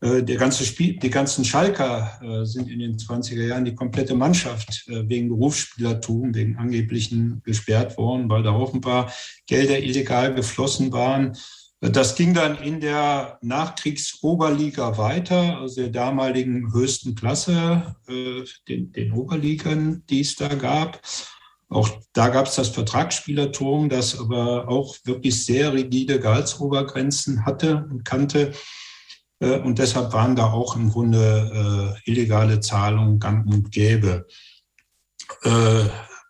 Äh, 0.00 0.22
der 0.22 0.36
ganze 0.36 0.64
Spiel, 0.64 0.98
die 0.98 1.10
ganzen 1.10 1.44
Schalker 1.44 2.20
äh, 2.22 2.44
sind 2.44 2.70
in 2.70 2.78
den 2.78 2.96
20er 2.96 3.46
Jahren 3.46 3.64
die 3.64 3.74
komplette 3.74 4.14
Mannschaft 4.14 4.86
äh, 4.88 5.08
wegen 5.08 5.28
Berufsspielertum, 5.28 6.34
wegen 6.34 6.56
angeblichen 6.56 7.42
gesperrt 7.44 7.96
worden, 7.98 8.28
weil 8.28 8.42
da 8.42 8.52
paar 8.80 9.12
Gelder 9.46 9.78
illegal 9.78 10.34
geflossen 10.34 10.92
waren. 10.92 11.36
Das 11.80 12.16
ging 12.16 12.34
dann 12.34 12.58
in 12.58 12.80
der 12.80 13.38
Nachkriegsoberliga 13.40 14.98
weiter, 14.98 15.58
also 15.58 15.82
der 15.82 15.90
damaligen 15.90 16.72
höchsten 16.72 17.14
Klasse, 17.14 17.94
den, 18.08 18.92
den 18.92 19.12
Oberligern, 19.12 20.02
die 20.10 20.22
es 20.22 20.34
da 20.34 20.48
gab. 20.48 21.00
Auch 21.68 21.88
da 22.14 22.30
gab 22.30 22.46
es 22.46 22.56
das 22.56 22.70
Vertragsspielertum, 22.70 23.88
das 23.90 24.18
aber 24.18 24.68
auch 24.68 24.96
wirklich 25.04 25.44
sehr 25.44 25.72
rigide 25.72 26.18
Gehaltsobergrenzen 26.18 27.44
hatte 27.44 27.86
und 27.90 28.04
kannte. 28.04 28.52
Äh, 29.40 29.58
und 29.60 29.78
deshalb 29.78 30.12
waren 30.12 30.34
da 30.34 30.50
auch 30.50 30.76
im 30.76 30.90
Grunde 30.90 31.94
äh, 32.04 32.10
illegale 32.10 32.60
Zahlungen 32.60 33.18
gang 33.18 33.46
und 33.46 33.70
gäbe. 33.70 34.26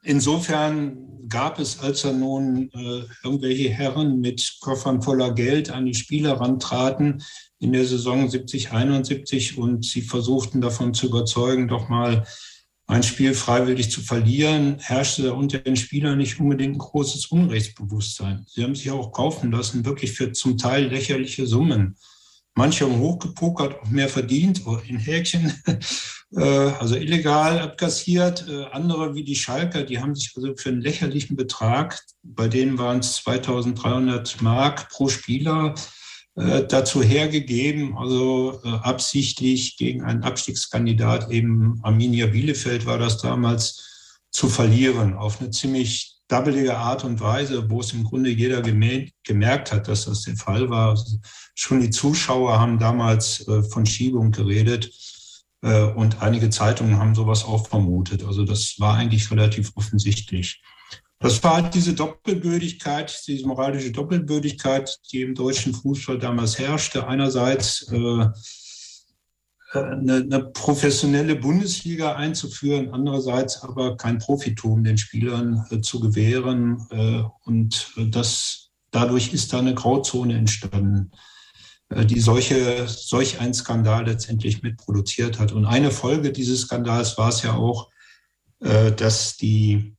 Insofern 0.09 1.29
gab 1.29 1.59
es, 1.59 1.81
als 1.81 2.03
er 2.03 2.15
nun 2.15 2.71
äh, 2.73 3.03
irgendwelche 3.23 3.69
Herren 3.69 4.21
mit 4.21 4.57
Koffern 4.63 5.03
voller 5.03 5.35
Geld 5.35 5.69
an 5.69 5.85
die 5.85 5.93
Spieler 5.95 6.41
rantraten 6.41 7.23
in 7.59 7.75
der 7.75 7.85
Saison 7.85 8.27
70, 8.27 8.73
71 8.73 9.59
und 9.59 9.85
sie 9.85 10.01
versuchten 10.01 10.63
davon 10.63 10.95
zu 10.95 11.09
überzeugen, 11.09 11.69
doch 11.69 11.91
mal 11.91 12.27
ein 12.87 13.03
Spiel 13.03 13.35
freiwillig 13.35 13.91
zu 13.91 14.01
verlieren, 14.01 14.79
herrschte 14.79 15.35
unter 15.35 15.59
den 15.59 15.77
Spielern 15.77 16.17
nicht 16.17 16.41
unbedingt 16.41 16.77
ein 16.77 16.79
großes 16.79 17.27
Unrechtsbewusstsein. 17.27 18.47
Sie 18.49 18.65
haben 18.65 18.75
sich 18.75 18.91
auch 18.91 19.13
kaufen 19.13 19.53
lassen, 19.53 19.85
wirklich 19.85 20.13
für 20.13 20.33
zum 20.33 20.57
Teil 20.57 20.87
lächerliche 20.87 21.47
Summen. 21.47 21.99
Manche 22.55 22.87
haben 22.87 22.99
hochgepokert, 22.99 23.79
auch 23.79 23.91
mehr 23.91 24.09
verdient, 24.09 24.63
in 24.87 24.99
Häkchen, 24.99 25.53
also 26.37 26.97
illegal 26.97 27.59
abkassiert. 27.59 28.47
Äh, 28.49 28.65
andere 28.73 29.15
wie 29.15 29.25
die 29.25 29.37
Schalker, 29.37 29.83
die 29.83 29.99
haben 29.99 30.15
sich 30.15 30.33
also 30.37 30.55
für 30.57 30.69
einen 30.69 30.83
lächerlichen 30.83 31.37
Betrag, 31.37 32.01
bei 32.23 32.49
denen 32.49 32.79
waren 32.79 32.99
es 32.99 33.15
2300 33.17 34.43
Mark 34.43 34.91
pro 34.91 35.09
Spieler, 35.09 35.75
äh, 36.37 36.65
dazu 36.67 37.03
hergegeben, 37.03 37.97
also 37.97 38.61
absichtlich 38.63 39.77
gegen 39.77 40.03
einen 40.03 40.23
Abstiegskandidat, 40.23 41.31
eben 41.31 41.81
Arminia 41.83 42.27
Bielefeld 42.27 42.87
war 42.87 42.99
das 42.99 43.19
damals, 43.19 43.85
zu 44.31 44.49
verlieren 44.49 45.15
auf 45.15 45.41
eine 45.41 45.51
ziemlich 45.51 46.19
dubbelige 46.29 46.77
Art 46.77 47.05
und 47.05 47.21
Weise, 47.21 47.69
wo 47.71 47.81
es 47.81 47.93
im 47.93 48.05
Grunde 48.05 48.31
jeder 48.31 48.61
gemerkt 48.61 49.73
hat, 49.73 49.89
dass 49.89 50.05
das 50.05 50.23
der 50.23 50.37
Fall 50.37 50.69
war. 50.69 50.91
Also 50.91 51.19
schon 51.55 51.81
die 51.81 51.91
Zuschauer 51.91 52.61
haben 52.61 52.79
damals 52.79 53.47
äh, 53.49 53.63
von 53.63 53.87
Schiebung 53.87 54.31
geredet 54.31 54.87
äh, 54.87 55.08
und 55.61 56.23
einige 56.23 56.51
Zeitungen 56.51 56.99
haben 56.99 57.17
sowas 57.17 57.45
auch 57.45 57.67
vermutet. 57.67 58.25
Also 58.25 58.45
das 58.45 58.77
war 58.79 58.95
eigentlich 58.95 59.29
relativ 59.31 59.73
offensichtlich. 59.75 60.63
Das 61.21 61.43
war 61.43 61.55
halt 61.57 61.75
diese 61.75 61.95
Doppelbödigkeit, 61.95 63.25
diese 63.27 63.47
moralische 63.47 63.91
Doppelbödigkeit, 63.91 64.99
die 65.11 65.23
im 65.23 65.35
deutschen 65.35 65.75
Fußball 65.75 66.19
damals 66.19 66.59
herrschte. 66.61 67.09
Einerseits 67.09 67.91
äh, 67.91 68.27
eine, 69.73 70.15
eine, 70.15 70.45
professionelle 70.53 71.35
Bundesliga 71.35 72.15
einzuführen, 72.15 72.91
andererseits 72.93 73.63
aber 73.63 73.97
kein 73.97 74.19
Profitum 74.19 74.85
den 74.85 74.97
Spielern 74.97 75.67
äh, 75.71 75.81
zu 75.81 75.99
gewähren. 75.99 76.87
Äh, 76.91 77.25
und 77.45 77.93
äh, 77.97 78.09
das, 78.09 78.71
dadurch 78.93 79.33
ist 79.33 79.53
da 79.53 79.59
eine 79.59 79.75
Grauzone 79.75 80.37
entstanden, 80.37 81.11
äh, 81.13 81.17
die 81.91 82.21
solche, 82.21 82.87
solch 82.87 83.41
einen 83.41 83.55
Skandal 83.55 84.07
letztendlich 84.07 84.63
mitproduziert 84.63 85.39
hat. 85.39 85.53
Und 85.53 85.65
eine 85.65 85.91
Folge 85.91 86.33
dieses 86.33 86.63
Skandals 86.63 87.17
war 87.17 87.31
es 87.31 87.43
ja 87.43 87.55
auch, 87.55 87.91
äh, 88.61 88.93
dass 88.93 89.37
die 89.37 89.97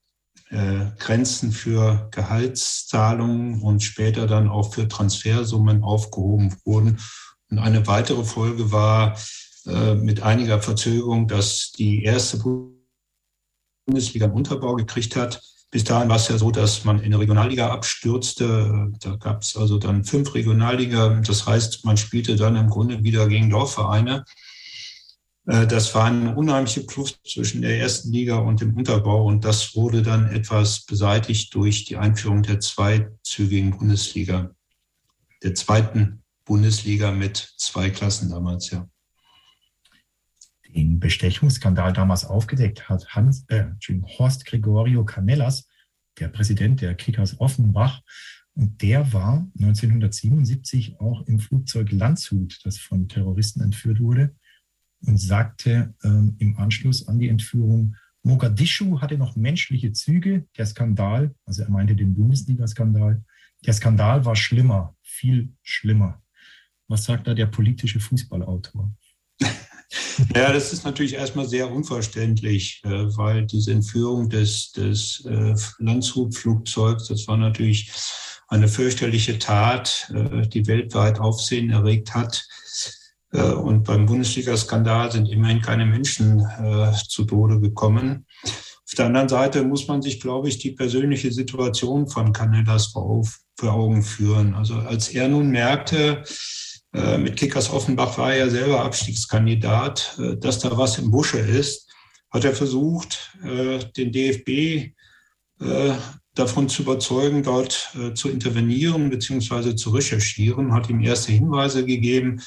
äh, 0.50 0.86
Grenzen 1.00 1.52
für 1.52 2.08
Gehaltszahlungen 2.12 3.62
und 3.62 3.82
später 3.82 4.28
dann 4.28 4.50
auch 4.50 4.74
für 4.74 4.88
Transfersummen 4.88 5.84
aufgehoben 5.84 6.56
wurden. 6.66 7.00
Und 7.50 7.60
eine 7.60 7.88
weitere 7.88 8.24
Folge 8.24 8.72
war, 8.72 9.18
äh, 9.66 9.96
mit 9.96 10.24
einiger 10.24 10.62
Verzögerung, 10.62 11.28
dass 11.28 11.72
die 11.72 12.04
erste 12.04 12.38
Bundesliga 13.86 14.26
einen 14.26 14.36
Unterbau 14.36 14.76
gekriegt 14.76 15.16
hat. 15.16 15.42
Bis 15.72 15.84
dahin 15.84 16.10
war 16.10 16.16
es 16.16 16.28
ja 16.28 16.38
so, 16.38 16.50
dass 16.50 16.84
man 16.84 17.00
in 17.00 17.12
der 17.12 17.20
Regionalliga 17.20 17.70
abstürzte. 17.70 18.92
Da 19.00 19.16
gab 19.18 19.44
es 19.44 19.56
also 19.56 19.78
dann 19.78 20.04
fünf 20.04 20.34
Regionalliga. 20.34 21.22
Das 21.26 21.46
heißt, 21.46 21.86
man 21.86 21.96
spielte 21.96 22.36
dann 22.36 22.56
im 22.56 22.70
Grunde 22.70 23.04
wieder 23.04 23.28
gegen 23.28 23.52
Dorfvereine. 23.52 24.26
Äh, 25.46 25.68
das 25.68 25.94
war 25.94 26.06
eine 26.06 26.36
unheimliche 26.36 26.86
Kluft 26.88 27.20
zwischen 27.28 27.62
der 27.62 27.80
ersten 27.80 28.12
Liga 28.12 28.38
und 28.38 28.62
dem 28.62 28.76
Unterbau. 28.76 29.26
Und 29.26 29.46
das 29.46 29.76
wurde 29.76 30.02
dann 30.02 30.32
etwas 30.32 30.86
beseitigt 30.86 31.54
durch 31.54 31.86
die 31.86 31.98
Einführung 31.98 32.42
der 32.42 32.60
zweizügigen 32.60 33.78
Bundesliga, 33.78 34.50
der 35.44 35.54
zweiten 35.54 36.24
Bundesliga 36.46 37.12
mit 37.12 37.54
zwei 37.58 37.92
Klassen 37.92 38.32
damals, 38.32 38.72
ja 38.72 38.88
den 40.76 41.00
Bestechungsskandal 41.00 41.94
damals 41.94 42.26
aufgedeckt 42.26 42.90
hat, 42.90 43.08
Hans, 43.10 43.46
äh, 43.48 43.66
Horst 44.18 44.46
Gregorio 44.46 45.04
Canellas, 45.04 45.68
der 46.20 46.28
Präsident 46.28 46.82
der 46.82 46.96
Kickers 46.96 47.40
Offenbach. 47.40 48.02
Und 48.54 48.82
der 48.82 49.14
war 49.14 49.48
1977 49.58 51.00
auch 51.00 51.26
im 51.28 51.40
Flugzeug 51.40 51.92
Landshut, 51.92 52.60
das 52.64 52.78
von 52.78 53.08
Terroristen 53.08 53.62
entführt 53.62 54.00
wurde, 54.00 54.36
und 55.06 55.18
sagte 55.18 55.94
ähm, 56.04 56.36
im 56.40 56.58
Anschluss 56.58 57.08
an 57.08 57.20
die 57.20 57.30
Entführung, 57.30 57.96
Mogadischu 58.22 59.00
hatte 59.00 59.18
noch 59.18 59.38
menschliche 59.38 59.94
Züge. 59.94 60.46
Der 60.58 60.66
Skandal, 60.66 61.34
also 61.46 61.64
er 61.64 61.70
meinte 61.70 61.96
den 61.96 62.16
Bundesliga-Skandal, 62.16 63.24
der 63.66 63.74
Skandal 63.74 64.26
war 64.26 64.36
schlimmer, 64.36 64.96
viel 65.02 65.54
schlimmer. 65.64 66.22
Was 66.88 67.06
sagt 67.06 67.28
da 67.28 67.34
der 67.34 67.46
politische 67.46 68.00
Fußballautor? 68.00 68.94
Ja, 70.36 70.54
das 70.54 70.72
ist 70.72 70.86
natürlich 70.86 71.16
erstmal 71.16 71.48
sehr 71.48 71.72
unverständlich, 71.72 72.82
äh, 72.86 72.90
weil 73.18 73.46
diese 73.46 73.72
Entführung 73.72 74.30
des, 74.30 74.72
des 74.72 75.26
äh, 75.26 75.56
Landshut-Flugzeugs, 75.80 77.08
das 77.08 77.28
war 77.28 77.38
natürlich 77.38 77.92
eine 78.48 78.68
fürchterliche 78.68 79.40
Tat, 79.40 80.12
äh, 80.14 80.48
die 80.48 80.68
weltweit 80.68 81.20
Aufsehen 81.20 81.72
erregt 81.72 82.14
hat. 82.14 82.46
Und 83.32 83.84
beim 83.84 84.08
Bundesliga-Skandal 84.08 85.12
sind 85.12 85.28
immerhin 85.28 85.62
keine 85.62 85.86
Menschen 85.86 86.44
zu 87.08 87.26
Tode 87.26 87.60
gekommen. 87.60 88.26
Auf 88.44 88.96
der 88.98 89.06
anderen 89.06 89.30
Seite 89.30 89.62
muss 89.62 89.88
man 89.88 90.02
sich, 90.02 90.20
glaube 90.20 90.50
ich, 90.50 90.58
die 90.58 90.72
persönliche 90.72 91.32
Situation 91.32 92.08
von 92.08 92.34
Canellas 92.34 92.88
vor 92.88 93.24
Augen 93.62 94.02
führen. 94.02 94.56
Also 94.56 94.74
als 94.78 95.10
er 95.10 95.28
nun 95.28 95.52
merkte, 95.52 96.24
mit 96.92 97.36
Kickers 97.36 97.70
Offenbach 97.70 98.18
war 98.18 98.34
er 98.34 98.50
selber 98.50 98.84
Abstiegskandidat, 98.84 100.18
äh, 100.20 100.38
dass 100.38 100.60
da 100.60 100.76
was 100.78 100.98
im 100.98 101.12
Busche 101.12 101.38
ist, 101.38 101.88
hat 102.32 102.46
er 102.46 102.54
versucht, 102.54 103.38
äh, 103.44 103.80
den 103.98 104.12
DFB 104.12 104.94
davon 106.36 106.70
zu 106.70 106.84
überzeugen, 106.84 107.44
dort 107.44 107.94
zu 108.14 108.30
intervenieren 108.30 109.10
bzw. 109.10 109.76
zu 109.76 109.90
recherchieren, 109.90 110.72
hat 110.72 110.90
ihm 110.90 111.02
erste 111.02 111.34
Hinweise 111.34 111.86
gegeben. 111.86 112.42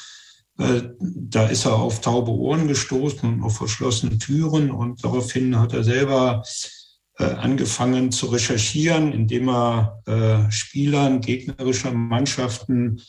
Da 0.57 1.47
ist 1.49 1.67
er 1.67 1.75
auf 1.75 2.01
taube 2.01 2.31
Ohren 2.31 2.69
gestoßen 2.69 3.35
und 3.35 3.43
auf 3.43 3.59
verschlossene 3.59 4.17
Türen 4.17 4.71
und 4.71 5.05
daraufhin 5.05 5.59
hat 5.59 5.75
er 5.75 5.85
selber 5.85 6.43
angefangen 7.19 8.13
zu 8.13 8.29
recherchieren, 8.29 9.13
indem 9.13 9.51
er 9.51 10.49
Spielern 10.49 11.21
gegnerischer 11.21 11.93
Mannschaften 11.93 13.03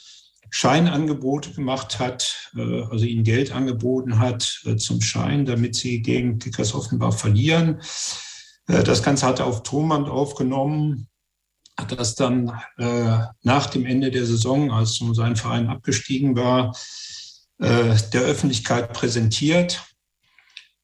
Scheinangebote 0.56 1.52
gemacht 1.52 1.98
hat, 1.98 2.52
äh, 2.56 2.84
also 2.84 3.06
ihnen 3.06 3.24
Geld 3.24 3.52
angeboten 3.52 4.20
hat 4.20 4.62
äh, 4.66 4.76
zum 4.76 5.02
Schein, 5.02 5.46
damit 5.48 5.74
sie 5.74 6.04
gegen 6.04 6.38
Kickers 6.38 6.76
offenbar 6.76 7.12
verlieren. 7.12 7.82
Äh, 8.68 8.84
das 8.84 9.02
Ganze 9.02 9.26
hat 9.26 9.39
er 9.39 9.48
auf 9.48 9.63
Tonband 9.63 10.08
aufgenommen, 10.08 11.08
hat 11.76 11.92
das 12.00 12.13
dann 12.13 12.52
nach 13.42 13.66
dem 13.72 13.88
Ende 13.88 14.12
der 14.12 14.28
Saison, 14.28 14.70
als 14.70 15.02
sein 15.13 15.36
Verein 15.36 15.70
abgestiegen 15.70 16.36
war, 16.36 16.78
der 17.58 18.22
Öffentlichkeit 18.22 18.94
präsentiert. 18.94 19.84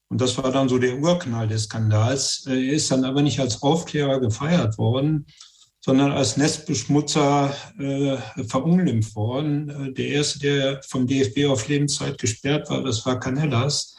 Und 0.08 0.20
das 0.20 0.36
war 0.40 0.52
dann 0.52 0.68
so 0.68 0.80
der 0.80 0.98
Urknall 0.98 1.48
des 1.48 1.66
Skandals. 1.66 2.48
Er 2.48 2.56
ist 2.56 2.90
dann 2.90 3.06
aber 3.06 3.22
nicht 3.22 3.40
als 3.40 3.62
Aufklärer 3.62 4.20
gefeiert 4.20 4.80
worden, 4.80 5.28
sondern 5.82 6.12
als 6.12 6.38
Nestbeschmutzer 6.38 7.56
äh, 7.80 8.18
verunglimpft 8.44 9.16
worden. 9.16 9.70
Äh, 9.70 9.94
der 9.94 10.08
erste, 10.08 10.40
der 10.40 10.82
vom 10.84 11.08
DFB 11.08 11.46
auf 11.46 11.68
Lebenszeit 11.68 12.18
gesperrt 12.18 12.70
war, 12.70 12.84
das 12.84 13.06
war 13.06 13.20
Canellas. 13.20 13.96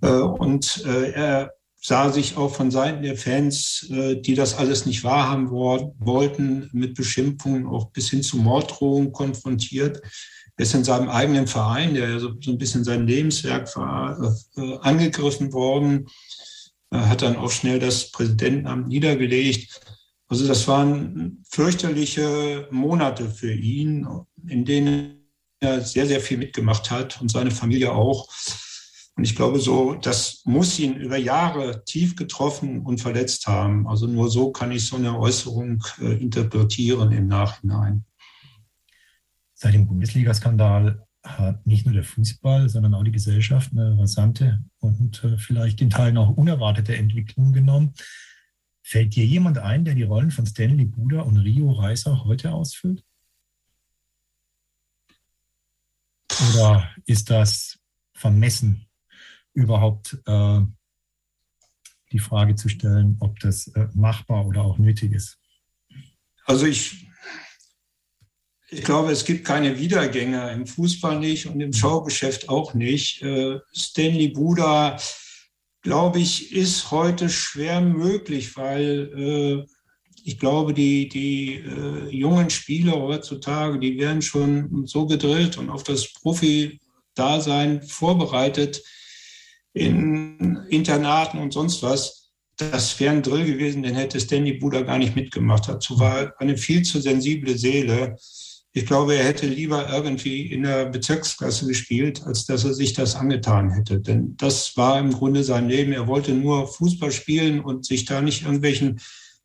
Äh, 0.00 0.08
und 0.08 0.84
äh, 0.86 1.12
er 1.12 1.52
sah 1.84 2.12
sich 2.12 2.36
auch 2.36 2.54
von 2.54 2.70
Seiten 2.70 3.02
der 3.02 3.16
Fans, 3.16 3.88
äh, 3.90 4.16
die 4.16 4.34
das 4.34 4.54
alles 4.54 4.86
nicht 4.86 5.02
wahrhaben 5.02 5.50
wollten, 5.50 6.70
mit 6.72 6.94
Beschimpfungen 6.94 7.66
auch 7.66 7.90
bis 7.90 8.10
hin 8.10 8.22
zu 8.22 8.36
Morddrohungen 8.36 9.12
konfrontiert. 9.12 10.00
Er 10.56 10.62
ist 10.62 10.74
in 10.74 10.84
seinem 10.84 11.08
eigenen 11.08 11.48
Verein, 11.48 11.94
der 11.94 12.20
so, 12.20 12.28
ein 12.28 12.58
bisschen 12.58 12.84
sein 12.84 13.06
Lebenswerk 13.06 13.74
war, 13.76 14.36
äh, 14.56 14.78
angegriffen 14.82 15.52
worden, 15.52 16.06
er 16.92 17.08
hat 17.08 17.22
dann 17.22 17.36
auch 17.36 17.50
schnell 17.50 17.78
das 17.78 18.10
Präsidentenamt 18.10 18.88
niedergelegt. 18.88 19.80
Also 20.32 20.48
das 20.48 20.66
waren 20.66 21.44
fürchterliche 21.50 22.66
Monate 22.70 23.28
für 23.28 23.52
ihn, 23.52 24.08
in 24.48 24.64
denen 24.64 25.28
er 25.60 25.82
sehr, 25.82 26.06
sehr 26.06 26.22
viel 26.22 26.38
mitgemacht 26.38 26.90
hat 26.90 27.20
und 27.20 27.30
seine 27.30 27.50
Familie 27.50 27.92
auch. 27.92 28.30
Und 29.14 29.24
ich 29.24 29.36
glaube, 29.36 29.60
so, 29.60 29.92
das 29.92 30.40
muss 30.46 30.78
ihn 30.78 30.94
über 30.94 31.18
Jahre 31.18 31.84
tief 31.84 32.16
getroffen 32.16 32.80
und 32.80 33.02
verletzt 33.02 33.46
haben. 33.46 33.86
Also 33.86 34.06
nur 34.06 34.30
so 34.30 34.50
kann 34.52 34.72
ich 34.72 34.86
so 34.86 34.96
eine 34.96 35.18
Äußerung 35.18 35.84
äh, 36.00 36.14
interpretieren 36.14 37.12
im 37.12 37.26
Nachhinein. 37.26 38.06
Seit 39.52 39.74
dem 39.74 39.86
Bundesliga-Skandal 39.86 41.06
hat 41.24 41.66
nicht 41.66 41.84
nur 41.84 41.92
der 41.94 42.04
Fußball, 42.04 42.70
sondern 42.70 42.94
auch 42.94 43.04
die 43.04 43.12
Gesellschaft 43.12 43.72
eine 43.72 43.98
rasante 43.98 44.64
und 44.78 45.22
äh, 45.24 45.36
vielleicht 45.36 45.82
in 45.82 45.90
Teilen 45.90 46.16
auch 46.16 46.30
unerwartete 46.30 46.96
Entwicklung 46.96 47.52
genommen. 47.52 47.92
Fällt 48.82 49.14
dir 49.14 49.24
jemand 49.24 49.58
ein, 49.58 49.84
der 49.84 49.94
die 49.94 50.02
Rollen 50.02 50.30
von 50.30 50.44
Stanley 50.44 50.84
Buda 50.84 51.20
und 51.20 51.38
Rio 51.38 51.70
Reiser 51.70 52.24
heute 52.24 52.52
ausfüllt? 52.52 53.04
Oder 56.50 56.90
ist 57.06 57.30
das 57.30 57.78
vermessen, 58.12 58.86
überhaupt 59.52 60.18
äh, 60.26 60.60
die 62.10 62.18
Frage 62.18 62.54
zu 62.54 62.68
stellen, 62.68 63.16
ob 63.20 63.38
das 63.40 63.68
äh, 63.68 63.88
machbar 63.94 64.46
oder 64.46 64.62
auch 64.62 64.78
nötig 64.78 65.12
ist? 65.12 65.38
Also 66.44 66.66
ich, 66.66 67.08
ich 68.68 68.82
glaube, 68.82 69.12
es 69.12 69.24
gibt 69.24 69.46
keine 69.46 69.78
Wiedergänger 69.78 70.50
im 70.52 70.66
Fußball 70.66 71.18
nicht 71.20 71.46
und 71.46 71.60
im 71.60 71.72
Showgeschäft 71.72 72.48
auch 72.48 72.74
nicht. 72.74 73.22
Äh, 73.22 73.60
Stanley 73.72 74.28
Buda, 74.28 74.98
glaube 75.82 76.20
ich, 76.20 76.52
ist 76.52 76.90
heute 76.90 77.28
schwer 77.28 77.80
möglich, 77.80 78.56
weil 78.56 79.66
äh, 79.66 79.72
ich 80.24 80.38
glaube, 80.38 80.72
die, 80.72 81.08
die 81.08 81.56
äh, 81.56 82.08
jungen 82.08 82.50
Spieler 82.50 83.00
heutzutage, 83.00 83.78
die 83.78 83.98
werden 83.98 84.22
schon 84.22 84.86
so 84.86 85.06
gedrillt 85.06 85.58
und 85.58 85.68
auf 85.68 85.82
das 85.82 86.12
Profi-Dasein 86.12 87.82
vorbereitet, 87.82 88.82
in 89.74 90.66
Internaten 90.68 91.38
und 91.38 91.52
sonst 91.52 91.82
was. 91.82 92.30
Das 92.56 93.00
wäre 93.00 93.14
ein 93.14 93.22
Drill 93.22 93.46
gewesen, 93.46 93.82
den 93.82 93.94
hätte 93.94 94.20
Stanley 94.20 94.54
Buda 94.58 94.82
gar 94.82 94.98
nicht 94.98 95.16
mitgemacht. 95.16 95.68
Dazu 95.68 95.98
war 95.98 96.34
eine 96.38 96.56
viel 96.56 96.82
zu 96.82 97.00
sensible 97.00 97.56
Seele. 97.56 98.16
Ich 98.74 98.86
glaube, 98.86 99.14
er 99.14 99.24
hätte 99.24 99.46
lieber 99.46 99.90
irgendwie 99.92 100.50
in 100.50 100.62
der 100.62 100.86
Bezirksklasse 100.86 101.66
gespielt, 101.66 102.22
als 102.24 102.46
dass 102.46 102.64
er 102.64 102.72
sich 102.72 102.94
das 102.94 103.14
angetan 103.14 103.70
hätte. 103.70 104.00
Denn 104.00 104.34
das 104.38 104.76
war 104.78 104.98
im 104.98 105.12
Grunde 105.12 105.44
sein 105.44 105.68
Leben. 105.68 105.92
Er 105.92 106.06
wollte 106.06 106.32
nur 106.32 106.66
Fußball 106.66 107.12
spielen 107.12 107.60
und 107.60 107.84
sich 107.84 108.06
da 108.06 108.22
nicht 108.22 108.42
irgendwelchen 108.42 108.98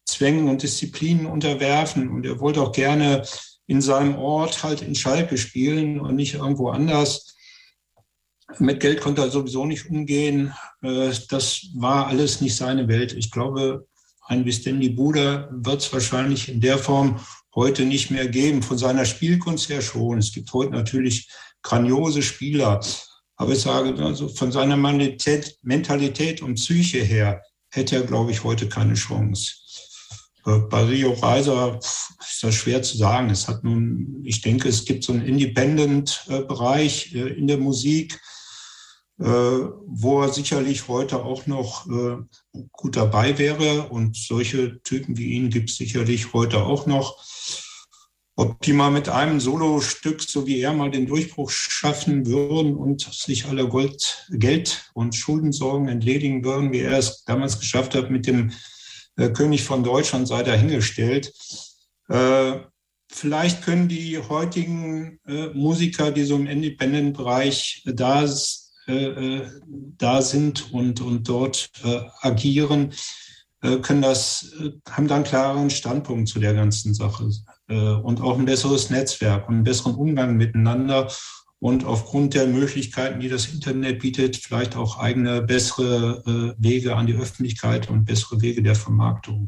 Zwängen 0.06 0.48
und 0.48 0.64
Disziplinen 0.64 1.26
unterwerfen. 1.26 2.08
Und 2.08 2.26
er 2.26 2.40
wollte 2.40 2.62
auch 2.62 2.72
gerne 2.72 3.24
in 3.66 3.82
seinem 3.82 4.16
Ort 4.16 4.64
halt 4.64 4.82
in 4.82 4.96
Schalke 4.96 5.38
spielen 5.38 6.00
und 6.00 6.16
nicht 6.16 6.36
irgendwo 6.36 6.70
anders. 6.70 7.36
Mit 8.60 8.80
Geld 8.80 9.02
konnte 9.02 9.24
er 9.24 9.30
sowieso 9.30 9.66
nicht 9.66 9.90
umgehen. 9.90 10.54
Äh, 10.82 11.12
das 11.30 11.68
war 11.76 12.08
alles 12.08 12.40
nicht 12.40 12.56
seine 12.56 12.88
Welt. 12.88 13.12
Ich 13.12 13.30
glaube, 13.30 13.86
ein 14.28 14.50
Stanley 14.50 14.90
Buda 14.90 15.50
wird 15.52 15.82
es 15.82 15.92
wahrscheinlich 15.92 16.48
in 16.48 16.62
der 16.62 16.78
Form 16.78 17.20
heute 17.58 17.86
nicht 17.86 18.12
mehr 18.12 18.28
geben. 18.28 18.62
Von 18.62 18.78
seiner 18.78 19.04
Spielkunst 19.06 19.68
her 19.68 19.82
schon. 19.82 20.20
Es 20.20 20.32
gibt 20.32 20.54
heute 20.54 20.72
natürlich 20.72 21.28
grandiose 21.64 22.22
Spieler. 22.22 22.80
Aber 23.36 23.52
ich 23.52 23.62
sage, 23.62 23.94
also 24.02 24.30
von 24.30 24.52
seiner 24.52 24.78
Mentalität, 24.78 26.42
und 26.42 26.56
Psyche 26.56 27.00
her 27.00 27.42
hätte 27.70 27.98
er, 27.98 28.04
glaube 28.04 28.32
ich, 28.32 28.44
heute 28.44 28.70
keine 28.70 28.94
Chance. 28.94 29.54
Äh, 30.46 30.60
bei 30.70 30.84
Rio 30.84 31.14
Reiser 31.14 31.80
ist 31.82 32.44
das 32.44 32.54
schwer 32.54 32.84
zu 32.84 32.96
sagen. 32.96 33.32
Es 33.32 33.48
hat 33.48 33.64
nun, 33.64 34.22
ich 34.24 34.42
denke, 34.42 34.70
es 34.70 34.86
gibt 34.86 35.04
so 35.04 35.14
einen 35.14 35.26
Independent-Bereich 35.26 37.16
äh, 37.16 37.34
in 37.34 37.48
der 37.48 37.58
Musik 37.58 38.20
äh, 39.20 39.26
wo 39.26 40.22
er 40.22 40.30
sicherlich 40.32 40.88
heute 40.88 41.24
auch 41.24 41.48
noch 41.48 41.88
äh, 41.88 42.18
gut 42.72 42.96
dabei 42.96 43.38
wäre. 43.40 43.90
Und 43.90 44.16
solche 44.16 44.80
Typen 44.84 45.18
wie 45.18 45.32
ihn 45.32 45.50
gibt 45.50 45.72
es 45.72 45.78
sicherlich 45.78 46.34
heute 46.34 46.64
auch 46.64 46.86
noch. 46.86 47.18
Ob 48.40 48.62
die 48.62 48.74
mal 48.74 48.92
mit 48.92 49.10
einem 49.10 49.40
Solostück, 49.40 50.22
so 50.22 50.46
wie 50.46 50.60
er 50.60 50.72
mal 50.72 50.92
den 50.92 51.08
Durchbruch 51.08 51.50
schaffen 51.50 52.28
würden 52.28 52.76
und 52.76 53.02
sich 53.02 53.46
aller 53.48 53.66
Gold, 53.66 54.28
Geld 54.30 54.92
und 54.94 55.16
Schuldensorgen 55.16 55.88
entledigen 55.88 56.46
würden, 56.46 56.72
wie 56.72 56.82
er 56.82 57.00
es 57.00 57.24
damals 57.24 57.60
geschafft 57.60 57.96
hat 57.96 58.12
mit 58.12 58.28
dem 58.28 58.52
äh, 59.16 59.30
König 59.30 59.64
von 59.64 59.84
Deutschland, 59.84 60.28
sei 60.28 60.44
dahingestellt. 60.44 61.34
Äh, 62.10 62.60
vielleicht 63.12 63.64
können 63.64 63.88
die 63.88 64.20
heutigen 64.20 65.20
äh, 65.26 65.48
Musiker, 65.56 66.12
die 66.12 66.24
so 66.24 66.36
im 66.36 66.46
Independent-Bereich 66.46 67.86
da 67.88 68.24
äh, 68.88 68.94
äh, 68.94 69.48
da 69.98 70.22
sind 70.22 70.72
und, 70.72 71.02
und 71.02 71.28
dort 71.28 71.72
äh, 71.84 72.02
agieren, 72.22 72.94
äh, 73.64 73.78
können 73.78 74.04
das, 74.04 74.54
äh, 74.60 74.74
haben 74.92 75.08
dann 75.08 75.18
einen 75.18 75.26
klareren 75.26 75.70
Standpunkt 75.72 76.30
zu 76.30 76.40
der 76.40 76.54
ganzen 76.54 76.94
Sache 76.94 77.28
und 77.68 78.22
auch 78.22 78.40
ein 78.40 78.46
besseres 78.46 78.90
Netzwerk 78.90 79.48
und 79.50 79.56
einen 79.56 79.64
besseren 79.64 79.96
Umgang 79.96 80.38
miteinander 80.38 81.12
und 81.60 81.86
aufgrund 81.86 82.34
der 82.34 82.48
Möglichkeiten, 82.48 83.20
die 83.20 83.28
das 83.28 83.48
Internet 83.48 84.00
bietet, 84.00 84.38
vielleicht 84.38 84.76
auch 84.76 85.00
eigene 85.00 85.42
bessere 85.42 86.56
Wege 86.58 86.96
an 86.96 87.08
die 87.08 87.16
Öffentlichkeit 87.16 87.90
und 87.90 88.06
bessere 88.06 88.40
Wege 88.42 88.64
der 88.64 88.76
Vermarktung. 88.76 89.48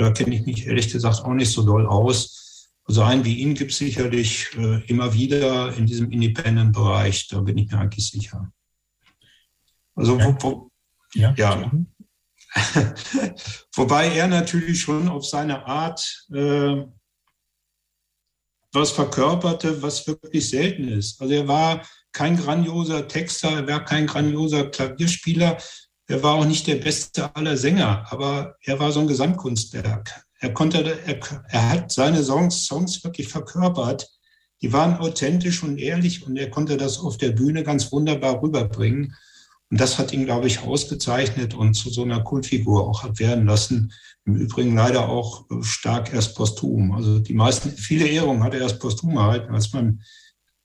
Da 0.00 0.10
kenne 0.12 0.34
ich 0.34 0.46
mich 0.46 0.66
ehrlich 0.66 0.90
gesagt 0.90 1.24
auch 1.24 1.34
nicht 1.34 1.50
so 1.50 1.62
doll 1.62 1.86
aus. 1.86 2.70
Also 2.90 3.02
einen 3.02 3.24
wie 3.24 3.38
ihn 3.38 3.54
gibt 3.54 3.70
es 3.70 3.78
sicherlich 3.78 4.48
äh, 4.56 4.82
immer 4.86 5.12
wieder 5.12 5.76
in 5.76 5.86
diesem 5.86 6.10
Independent-Bereich, 6.10 7.28
da 7.28 7.40
bin 7.40 7.58
ich 7.58 7.70
mir 7.70 7.78
eigentlich 7.78 8.08
sicher. 8.08 8.50
Also 9.94 10.18
wo, 10.18 10.34
wo, 10.40 10.70
ja. 11.14 11.34
ja. 11.36 11.70
Wobei 13.76 14.08
er 14.08 14.26
natürlich 14.26 14.80
schon 14.80 15.08
auf 15.08 15.26
seine 15.26 15.66
Art 15.66 16.26
äh, 16.32 16.82
was 18.72 18.90
verkörperte, 18.90 19.82
was 19.82 20.06
wirklich 20.06 20.48
selten 20.48 20.88
ist. 20.88 21.20
Also 21.20 21.34
er 21.34 21.48
war 21.48 21.82
kein 22.12 22.36
grandioser 22.36 23.08
Texter, 23.08 23.50
er 23.50 23.66
war 23.66 23.84
kein 23.84 24.06
grandioser 24.06 24.70
Klavierspieler, 24.70 25.58
er 26.06 26.22
war 26.22 26.34
auch 26.34 26.44
nicht 26.44 26.66
der 26.66 26.76
beste 26.76 27.34
aller 27.36 27.56
Sänger, 27.56 28.04
aber 28.10 28.56
er 28.62 28.80
war 28.80 28.90
so 28.90 29.00
ein 29.00 29.06
Gesamtkunstwerk. 29.06 30.24
Er 30.40 30.52
konnte, 30.52 30.98
er, 31.06 31.20
er 31.48 31.68
hat 31.70 31.92
seine 31.92 32.22
Songs, 32.24 32.66
Songs 32.66 33.04
wirklich 33.04 33.28
verkörpert. 33.28 34.08
Die 34.62 34.72
waren 34.72 34.96
authentisch 34.96 35.62
und 35.62 35.78
ehrlich 35.78 36.26
und 36.26 36.36
er 36.36 36.50
konnte 36.50 36.76
das 36.76 36.98
auf 36.98 37.16
der 37.16 37.30
Bühne 37.30 37.62
ganz 37.62 37.92
wunderbar 37.92 38.42
rüberbringen. 38.42 39.14
Und 39.70 39.80
das 39.80 39.98
hat 39.98 40.12
ihn, 40.12 40.24
glaube 40.24 40.48
ich, 40.48 40.60
ausgezeichnet 40.60 41.54
und 41.54 41.74
zu 41.74 41.90
so 41.90 42.02
einer 42.02 42.22
Kultfigur 42.22 42.88
auch 42.88 43.04
hat 43.04 43.20
werden 43.20 43.46
lassen. 43.46 43.92
Im 44.24 44.36
Übrigen 44.36 44.74
leider 44.74 45.08
auch 45.08 45.46
stark 45.62 46.12
erst 46.12 46.36
posthum. 46.36 46.92
Also 46.92 47.20
die 47.20 47.34
meisten, 47.34 47.70
viele 47.70 48.06
Ehrungen 48.06 48.42
hat 48.42 48.54
er 48.54 48.60
erst 48.60 48.80
posthum 48.80 49.16
erhalten, 49.16 49.54
als 49.54 49.72
man, 49.72 50.02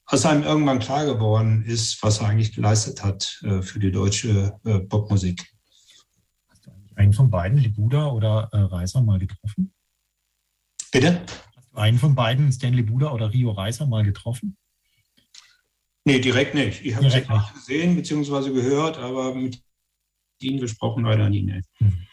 als 0.06 0.26
einem 0.26 0.44
irgendwann 0.44 0.80
klar 0.80 1.06
geworden 1.06 1.64
ist, 1.66 2.02
was 2.02 2.20
er 2.20 2.30
eigentlich 2.30 2.54
geleistet 2.54 3.04
hat 3.04 3.42
äh, 3.44 3.62
für 3.62 3.80
die 3.80 3.92
deutsche 3.92 4.60
äh, 4.66 4.80
Popmusik 4.80 5.56
einen 6.96 7.14
von 7.14 7.30
beiden, 7.30 7.58
Libuda 7.58 8.08
oder 8.08 8.50
äh, 8.52 8.58
Reiser, 8.58 9.02
mal 9.02 9.20
getroffen? 9.20 9.74
Bitte? 10.92 11.22
Hast 11.56 11.72
du 11.72 11.78
einen 11.78 12.00
von 12.00 12.16
beiden, 12.16 12.52
Stanley 12.52 12.84
Buda 12.84 13.12
oder 13.12 13.32
Rio 13.32 13.52
Reiser, 13.52 13.86
mal 13.86 14.04
getroffen? 14.04 14.58
Nee, 16.06 16.20
direkt 16.20 16.54
nicht. 16.54 16.86
Ich 16.86 16.96
habe 16.96 17.10
sie 17.10 17.18
nicht 17.18 17.54
gesehen 17.54 17.96
bzw. 17.96 18.52
gehört, 18.52 18.98
aber 18.98 19.34
mit 19.34 19.62
ihnen 20.40 20.60
gesprochen 20.60 21.04
leider 21.04 21.30
nie. 21.30 21.42
Nee. 21.42 21.62
Hm. 21.80 22.06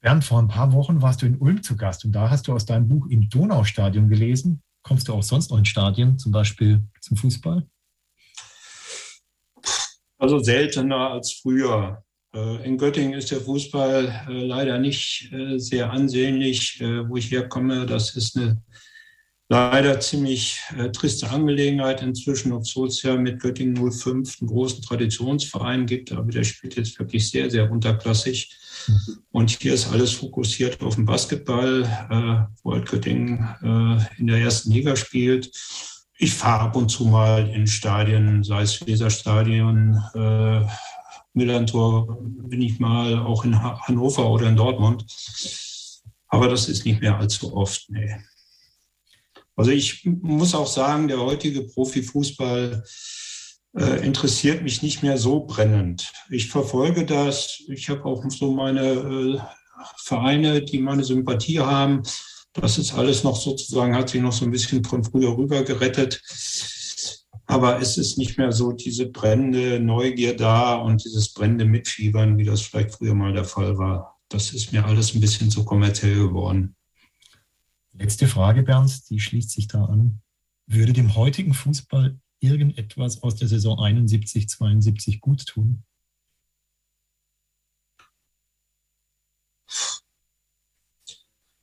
Bernd, 0.00 0.24
vor 0.24 0.40
ein 0.40 0.48
paar 0.48 0.72
Wochen 0.72 1.00
warst 1.00 1.22
du 1.22 1.26
in 1.26 1.36
Ulm 1.38 1.62
zu 1.62 1.76
Gast 1.76 2.04
und 2.04 2.12
da 2.12 2.28
hast 2.30 2.48
du 2.48 2.52
aus 2.52 2.66
deinem 2.66 2.88
Buch 2.88 3.06
im 3.08 3.28
Donaustadion 3.28 4.08
gelesen. 4.08 4.62
Kommst 4.82 5.08
du 5.08 5.12
auch 5.12 5.22
sonst 5.22 5.50
noch 5.50 5.58
in 5.58 5.64
Stadien, 5.64 6.18
zum 6.18 6.32
Beispiel 6.32 6.82
zum 7.00 7.16
Fußball? 7.16 7.66
Also 10.18 10.40
seltener 10.40 11.10
als 11.10 11.32
früher. 11.32 12.02
Äh, 12.34 12.64
in 12.64 12.78
Göttingen 12.78 13.14
ist 13.14 13.30
der 13.30 13.40
Fußball 13.40 14.26
äh, 14.28 14.32
leider 14.46 14.78
nicht 14.78 15.32
äh, 15.32 15.58
sehr 15.58 15.90
ansehnlich, 15.90 16.80
wo 16.80 17.16
ich 17.16 17.30
herkomme. 17.30 17.86
Das 17.86 18.16
ist 18.16 18.36
eine 18.36 18.62
leider 19.48 19.98
ziemlich 20.00 20.60
äh, 20.76 20.90
triste 20.90 21.30
Angelegenheit 21.30 22.02
inzwischen, 22.02 22.52
obwohl 22.52 22.88
es 22.88 23.02
ja 23.02 23.16
mit 23.16 23.40
Göttingen 23.40 23.90
05 23.90 24.40
einen 24.40 24.48
großen 24.48 24.82
Traditionsverein 24.82 25.86
gibt, 25.86 26.12
aber 26.12 26.30
der 26.30 26.44
spielt 26.44 26.76
jetzt 26.76 26.98
wirklich 26.98 27.30
sehr, 27.30 27.50
sehr 27.50 27.70
unterklassig. 27.70 28.54
Und 29.30 29.50
hier 29.50 29.74
ist 29.74 29.90
alles 29.90 30.12
fokussiert 30.12 30.80
auf 30.82 30.96
den 30.96 31.06
Basketball, 31.06 31.82
äh, 32.10 32.54
wo 32.62 32.72
halt 32.72 32.86
Göttingen 32.86 33.48
äh, 33.62 34.20
in 34.20 34.26
der 34.26 34.38
ersten 34.38 34.70
Liga 34.70 34.96
spielt. 34.96 35.50
Ich 36.18 36.34
fahre 36.34 36.64
ab 36.64 36.76
und 36.76 36.88
zu 36.90 37.06
mal 37.06 37.48
in 37.48 37.66
Stadien, 37.66 38.42
sei 38.42 38.62
es 38.62 38.86
Weserstadion, 38.86 40.02
äh, 40.14 40.66
Millantor 41.32 42.18
bin 42.22 42.60
ich 42.62 42.80
mal, 42.80 43.18
auch 43.18 43.44
in 43.44 43.62
Hannover 43.62 44.28
oder 44.28 44.48
in 44.48 44.56
Dortmund. 44.56 45.06
Aber 46.28 46.48
das 46.48 46.68
ist 46.68 46.84
nicht 46.84 47.00
mehr 47.00 47.16
allzu 47.16 47.54
oft, 47.54 47.88
nee. 47.88 48.16
Also 49.58 49.72
ich 49.72 50.04
muss 50.04 50.54
auch 50.54 50.68
sagen, 50.68 51.08
der 51.08 51.18
heutige 51.18 51.64
Profifußball 51.64 52.84
äh, 53.76 54.06
interessiert 54.06 54.62
mich 54.62 54.82
nicht 54.82 55.02
mehr 55.02 55.18
so 55.18 55.40
brennend. 55.40 56.12
Ich 56.30 56.48
verfolge 56.48 57.04
das. 57.04 57.64
Ich 57.66 57.88
habe 57.88 58.04
auch 58.04 58.24
so 58.30 58.52
meine 58.52 58.82
äh, 58.82 59.38
Vereine, 59.96 60.62
die 60.62 60.78
meine 60.78 61.02
Sympathie 61.02 61.58
haben. 61.58 62.04
Das 62.52 62.78
ist 62.78 62.94
alles 62.94 63.24
noch 63.24 63.34
sozusagen, 63.34 63.96
hat 63.96 64.10
sich 64.10 64.22
noch 64.22 64.32
so 64.32 64.44
ein 64.44 64.52
bisschen 64.52 64.84
von 64.84 65.02
früher 65.02 65.36
rüber 65.36 65.64
gerettet. 65.64 66.22
Aber 67.46 67.80
es 67.80 67.98
ist 67.98 68.16
nicht 68.16 68.38
mehr 68.38 68.52
so 68.52 68.70
diese 68.70 69.06
brennende 69.06 69.80
Neugier 69.80 70.36
da 70.36 70.76
und 70.76 71.04
dieses 71.04 71.32
brennende 71.32 71.64
Mitfiebern, 71.64 72.38
wie 72.38 72.44
das 72.44 72.60
vielleicht 72.60 72.94
früher 72.94 73.14
mal 73.14 73.32
der 73.32 73.44
Fall 73.44 73.76
war. 73.76 74.20
Das 74.28 74.52
ist 74.52 74.72
mir 74.72 74.84
alles 74.84 75.16
ein 75.16 75.20
bisschen 75.20 75.50
zu 75.50 75.64
kommerziell 75.64 76.14
geworden. 76.14 76.76
Letzte 77.98 78.28
Frage, 78.28 78.62
Bernd, 78.62 79.10
die 79.10 79.18
schließt 79.18 79.50
sich 79.50 79.66
da 79.66 79.84
an. 79.84 80.22
Würde 80.66 80.92
dem 80.92 81.16
heutigen 81.16 81.52
Fußball 81.52 82.16
irgendetwas 82.38 83.24
aus 83.24 83.34
der 83.34 83.48
Saison 83.48 83.80
71, 83.80 84.48
72 84.48 85.20
gut 85.20 85.44
tun? 85.46 85.82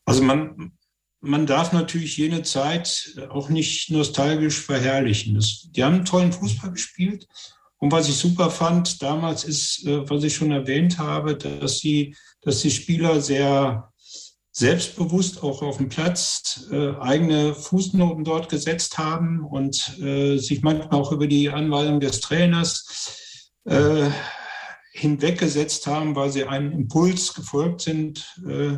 Also 0.03 0.21
man, 0.21 0.73
man 1.21 1.47
darf 1.47 1.71
natürlich 1.71 2.17
jene 2.17 2.43
Zeit 2.43 3.17
auch 3.29 3.47
nicht 3.47 3.89
nostalgisch 3.89 4.59
verherrlichen. 4.59 5.35
Das, 5.35 5.69
die 5.71 5.83
haben 5.85 6.03
tollen 6.03 6.33
Fußball 6.33 6.71
gespielt. 6.71 7.27
Und 7.77 7.93
was 7.93 8.09
ich 8.09 8.15
super 8.15 8.51
fand 8.51 9.01
damals 9.01 9.45
ist, 9.45 9.85
äh, 9.85 10.09
was 10.09 10.23
ich 10.23 10.35
schon 10.35 10.51
erwähnt 10.51 10.97
habe, 10.97 11.37
dass 11.37 11.79
die, 11.79 12.15
dass 12.41 12.61
die 12.61 12.71
Spieler 12.71 13.21
sehr 13.21 13.93
selbstbewusst 14.57 15.43
auch 15.43 15.61
auf 15.61 15.77
dem 15.77 15.89
Platz 15.89 16.67
äh, 16.71 16.95
eigene 16.95 17.53
Fußnoten 17.53 18.23
dort 18.23 18.47
gesetzt 18.47 18.97
haben 18.97 19.43
und 19.43 19.99
äh, 19.99 20.37
sich 20.37 20.61
manchmal 20.61 20.97
auch 20.97 21.11
über 21.11 21.27
die 21.27 21.49
Anweisung 21.49 21.99
des 21.99 22.21
Trainers 22.21 23.51
äh, 23.65 24.09
hinweggesetzt 24.93 25.87
haben, 25.87 26.15
weil 26.15 26.31
sie 26.31 26.45
einem 26.45 26.71
Impuls 26.71 27.33
gefolgt 27.33 27.81
sind 27.81 28.25
äh, 28.47 28.77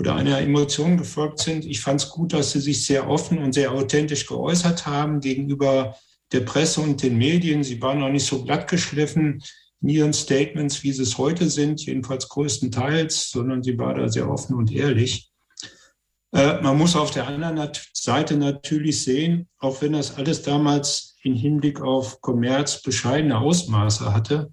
oder 0.00 0.16
einer 0.16 0.40
Emotion 0.40 0.96
gefolgt 0.96 1.38
sind. 1.38 1.64
Ich 1.64 1.80
fand 1.80 2.02
es 2.02 2.10
gut, 2.10 2.32
dass 2.32 2.50
sie 2.50 2.60
sich 2.60 2.84
sehr 2.84 3.08
offen 3.08 3.38
und 3.38 3.52
sehr 3.52 3.70
authentisch 3.70 4.26
geäußert 4.26 4.86
haben 4.86 5.20
gegenüber 5.20 5.94
der 6.32 6.40
Presse 6.40 6.80
und 6.80 7.00
den 7.00 7.16
Medien. 7.16 7.62
Sie 7.62 7.80
waren 7.80 8.00
noch 8.00 8.10
nicht 8.10 8.26
so 8.26 8.42
glatt 8.42 8.66
geschliffen 8.66 9.40
in 9.82 9.88
ihren 9.88 10.12
Statements, 10.12 10.82
wie 10.82 10.92
sie 10.92 11.02
es 11.02 11.18
heute 11.18 11.48
sind, 11.48 11.84
jedenfalls 11.84 12.28
größtenteils, 12.28 13.30
sondern 13.30 13.62
sie 13.62 13.78
war 13.78 13.94
da 13.94 14.08
sehr 14.08 14.28
offen 14.28 14.56
und 14.56 14.72
ehrlich. 14.72 15.30
Äh, 16.32 16.60
man 16.60 16.78
muss 16.78 16.96
auf 16.96 17.10
der 17.10 17.26
anderen 17.26 17.70
Seite 17.92 18.36
natürlich 18.36 19.02
sehen, 19.02 19.48
auch 19.58 19.82
wenn 19.82 19.92
das 19.92 20.16
alles 20.16 20.42
damals 20.42 21.16
im 21.22 21.34
Hinblick 21.34 21.80
auf 21.80 22.20
Kommerz 22.20 22.82
bescheidene 22.82 23.38
Ausmaße 23.38 24.12
hatte, 24.12 24.50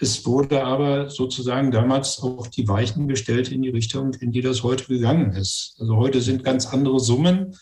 es 0.00 0.26
wurde 0.26 0.64
aber 0.64 1.08
sozusagen 1.08 1.70
damals 1.70 2.20
auch 2.20 2.48
die 2.48 2.66
Weichen 2.66 3.06
gestellt 3.06 3.52
in 3.52 3.62
die 3.62 3.70
Richtung, 3.70 4.12
in 4.14 4.32
die 4.32 4.40
das 4.42 4.62
heute 4.62 4.86
gegangen 4.86 5.32
ist. 5.32 5.76
Also 5.78 5.96
heute 5.96 6.20
sind 6.20 6.44
ganz 6.44 6.66
andere 6.66 6.98
Summen 6.98 7.56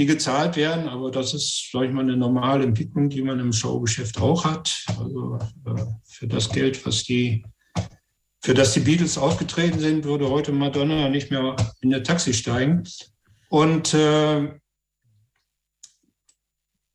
die 0.00 0.06
gezahlt 0.06 0.56
werden. 0.56 0.88
Aber 0.88 1.10
das 1.10 1.34
ist, 1.34 1.70
sage 1.70 1.86
ich 1.86 1.92
mal, 1.92 2.00
eine 2.00 2.16
normale 2.16 2.64
Entwicklung, 2.64 3.10
die 3.10 3.20
man 3.20 3.38
im 3.38 3.52
Showgeschäft 3.52 4.18
auch 4.18 4.44
hat. 4.46 4.84
Also 4.98 5.38
äh, 5.66 5.84
für 6.04 6.26
das 6.26 6.48
Geld, 6.48 6.84
was 6.86 7.04
die, 7.04 7.44
für 8.40 8.54
das 8.54 8.72
die 8.72 8.80
Beatles 8.80 9.18
aufgetreten 9.18 9.78
sind, 9.78 10.04
würde 10.04 10.30
heute 10.30 10.52
Madonna 10.52 11.10
nicht 11.10 11.30
mehr 11.30 11.54
in 11.82 11.90
der 11.90 12.02
Taxi 12.02 12.32
steigen. 12.32 12.84
Und 13.50 13.92
äh, 13.92 14.59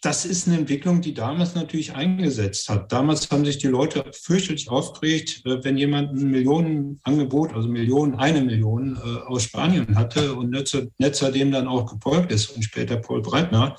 das 0.06 0.24
ist 0.24 0.48
eine 0.48 0.60
Entwicklung, 0.60 1.02
die 1.02 1.16
damals 1.16 1.56
natürlich 1.56 1.96
eingesetzt 1.96 2.70
hat. 2.70 2.92
Damals 2.92 3.32
haben 3.32 3.44
sich 3.44 3.58
die 3.58 3.68
Leute 3.68 4.06
fürchterlich 4.14 4.70
aufgeregt, 4.70 5.42
äh, 5.46 5.64
wenn 5.64 5.78
jemand 5.78 6.12
ein 6.12 6.30
Millionenangebot, 6.30 7.54
also 7.54 7.68
Millionen, 7.68 8.14
eine 8.14 8.42
Million 8.42 8.98
äh, 8.98 9.28
aus 9.28 9.44
Spanien 9.44 9.98
hatte 9.98 10.36
und 10.36 10.52
Netzer, 10.52 11.32
dem 11.32 11.52
dann 11.52 11.68
auch 11.68 11.92
gefolgt 11.92 12.32
ist 12.32 12.52
und 12.52 12.62
später 12.62 12.98
Paul 12.98 13.24
Breitner. 13.24 13.78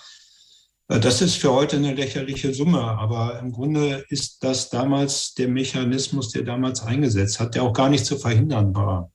Äh, 0.89 0.99
das 0.99 1.23
ist 1.23 1.37
für 1.37 1.53
heute 1.53 1.77
eine 1.77 1.95
lächerliche 1.95 2.53
Summe, 2.53 2.83
aber 2.83 3.39
im 3.39 3.53
Grunde 3.53 4.05
ist 4.09 4.43
das 4.43 4.69
damals 4.69 5.35
der 5.35 5.47
Mechanismus, 5.47 6.31
der 6.31 6.43
damals 6.43 6.83
eingesetzt 6.83 7.39
hat, 7.39 7.55
der 7.55 7.62
auch 7.62 7.73
gar 7.73 7.89
nicht 7.89 8.05
zu 8.05 8.19
verhindern 8.19 8.75
war. 8.75 9.12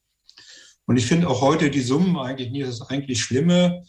Und 0.86 0.95
ich 0.95 1.08
finde 1.08 1.28
auch 1.28 1.41
heute 1.41 1.69
die 1.69 1.82
Summen 1.82 2.15
eigentlich 2.15 2.52
nicht 2.52 2.67
das 2.67 2.82
eigentlich 2.82 3.21
Schlimme 3.21 3.84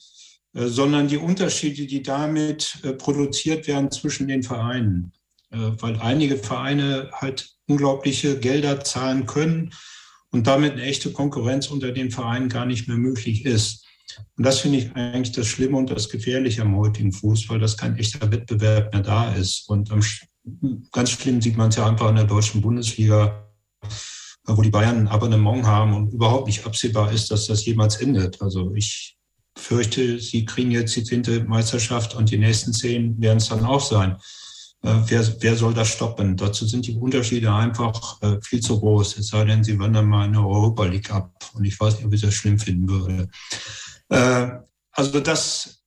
sondern 0.52 1.08
die 1.08 1.16
Unterschiede, 1.16 1.86
die 1.86 2.02
damit 2.02 2.78
äh, 2.82 2.92
produziert 2.92 3.66
werden 3.66 3.90
zwischen 3.90 4.28
den 4.28 4.42
Vereinen. 4.42 5.12
Äh, 5.50 5.72
weil 5.80 5.98
einige 6.00 6.36
Vereine 6.36 7.10
halt 7.12 7.54
unglaubliche 7.66 8.38
Gelder 8.38 8.82
zahlen 8.84 9.26
können 9.26 9.72
und 10.30 10.46
damit 10.46 10.72
eine 10.72 10.82
echte 10.82 11.12
Konkurrenz 11.12 11.68
unter 11.68 11.92
den 11.92 12.10
Vereinen 12.10 12.48
gar 12.48 12.66
nicht 12.66 12.88
mehr 12.88 12.96
möglich 12.96 13.44
ist. 13.44 13.86
Und 14.36 14.44
das 14.44 14.60
finde 14.60 14.78
ich 14.78 14.94
eigentlich 14.94 15.32
das 15.32 15.46
Schlimme 15.46 15.76
und 15.76 15.90
das 15.90 16.08
Gefährliche 16.08 16.62
am 16.62 16.76
heutigen 16.76 17.12
Fußball, 17.12 17.58
dass 17.58 17.76
kein 17.76 17.96
echter 17.96 18.30
Wettbewerb 18.30 18.92
mehr 18.92 19.02
da 19.02 19.32
ist. 19.34 19.68
Und 19.68 19.90
ganz 20.90 21.10
schlimm 21.10 21.40
sieht 21.40 21.56
man 21.56 21.70
es 21.70 21.76
ja 21.76 21.86
einfach 21.86 22.10
in 22.10 22.16
der 22.16 22.24
deutschen 22.24 22.60
Bundesliga, 22.60 23.48
wo 24.44 24.60
die 24.60 24.70
Bayern 24.70 24.98
ein 24.98 25.08
Abonnement 25.08 25.64
haben 25.64 25.94
und 25.94 26.12
überhaupt 26.12 26.46
nicht 26.46 26.66
absehbar 26.66 27.12
ist, 27.12 27.30
dass 27.30 27.46
das 27.46 27.64
jemals 27.64 27.96
endet. 27.96 28.42
Also 28.42 28.74
ich 28.74 29.16
fürchte, 29.56 30.18
sie 30.18 30.44
kriegen 30.44 30.70
jetzt 30.70 30.96
die 30.96 31.04
zehnte 31.04 31.44
Meisterschaft 31.44 32.14
und 32.14 32.30
die 32.30 32.38
nächsten 32.38 32.72
zehn 32.72 33.20
werden 33.20 33.38
es 33.38 33.48
dann 33.48 33.64
auch 33.64 33.80
sein. 33.80 34.16
Äh, 34.82 34.94
wer, 35.06 35.42
wer 35.42 35.56
soll 35.56 35.74
das 35.74 35.88
stoppen? 35.88 36.36
Dazu 36.36 36.66
sind 36.66 36.86
die 36.86 36.96
Unterschiede 36.96 37.52
einfach 37.52 38.20
äh, 38.22 38.38
viel 38.42 38.60
zu 38.60 38.80
groß. 38.80 39.18
Es 39.18 39.28
sei 39.28 39.44
denn, 39.44 39.62
sie 39.62 39.78
wandern 39.78 40.06
mal 40.06 40.26
in 40.26 40.32
der 40.32 40.42
Europa 40.42 40.84
League 40.84 41.10
ab. 41.12 41.32
Und 41.54 41.64
ich 41.64 41.78
weiß 41.78 41.96
nicht, 41.96 42.06
ob 42.06 42.12
ich 42.12 42.20
das 42.20 42.34
schlimm 42.34 42.58
finden 42.58 42.88
würde. 42.88 43.28
Äh, 44.08 44.48
also 44.90 45.20
das, 45.20 45.82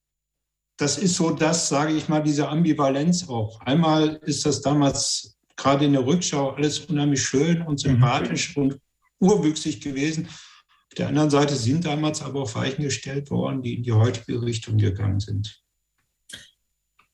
das 0.78 0.98
ist 0.98 1.16
so 1.16 1.32
das, 1.32 1.68
sage 1.68 1.94
ich 1.94 2.08
mal, 2.08 2.24
diese 2.24 2.48
Ambivalenz 2.48 3.28
auch. 3.28 3.60
Einmal 3.62 4.20
ist 4.24 4.46
das 4.46 4.62
damals 4.62 5.36
gerade 5.58 5.86
in 5.86 5.94
der 5.94 6.06
Rückschau 6.06 6.52
alles 6.52 6.80
unheimlich 6.80 7.24
schön 7.24 7.62
und 7.62 7.80
sympathisch 7.80 8.56
mhm. 8.56 8.64
und 8.64 8.80
urwüchsig 9.20 9.82
gewesen 9.82 10.30
der 10.98 11.08
anderen 11.10 11.30
Seite 11.30 11.56
sind 11.56 11.86
damals 11.86 12.22
aber 12.22 12.42
auch 12.42 12.56
Weichen 12.56 12.84
gestellt 12.84 13.30
worden, 13.30 13.62
die 13.62 13.76
in 13.76 13.84
die 13.84 13.92
heutige 13.92 14.42
Richtung 14.42 14.78
gegangen 14.78 15.20
sind. 15.20 15.62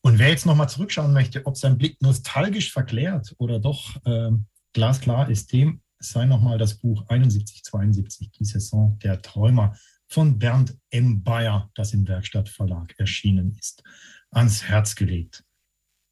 Und 0.02 0.18
wer 0.18 0.30
jetzt 0.30 0.46
nochmal 0.46 0.70
zurückschauen 0.70 1.14
möchte, 1.14 1.46
ob 1.46 1.58
sein 1.58 1.78
Blick 1.78 2.02
nostalgisch 2.02 2.72
verklärt 2.72 3.36
oder 3.38 3.60
doch 3.60 4.04
äh, 4.06 4.32
glasklar 4.74 5.30
ist, 5.30 5.54
dem 5.54 5.82
sei 6.00 6.26
nochmal 6.26 6.58
das 6.58 6.76
Buch 6.76 7.06
7172, 7.10 8.32
die 8.32 8.46
Saison 8.46 8.98
der 9.04 9.22
Träumer 9.22 9.76
von 10.08 10.40
Bernd 10.40 10.78
M. 10.90 11.24
Bayer, 11.24 11.70
das 11.76 11.94
im 11.94 12.08
Werkstattverlag 12.08 12.96
erschienen 12.98 13.56
ist, 13.60 13.84
ans 14.32 14.64
Herz 14.64 14.96
gelegt. 14.96 15.44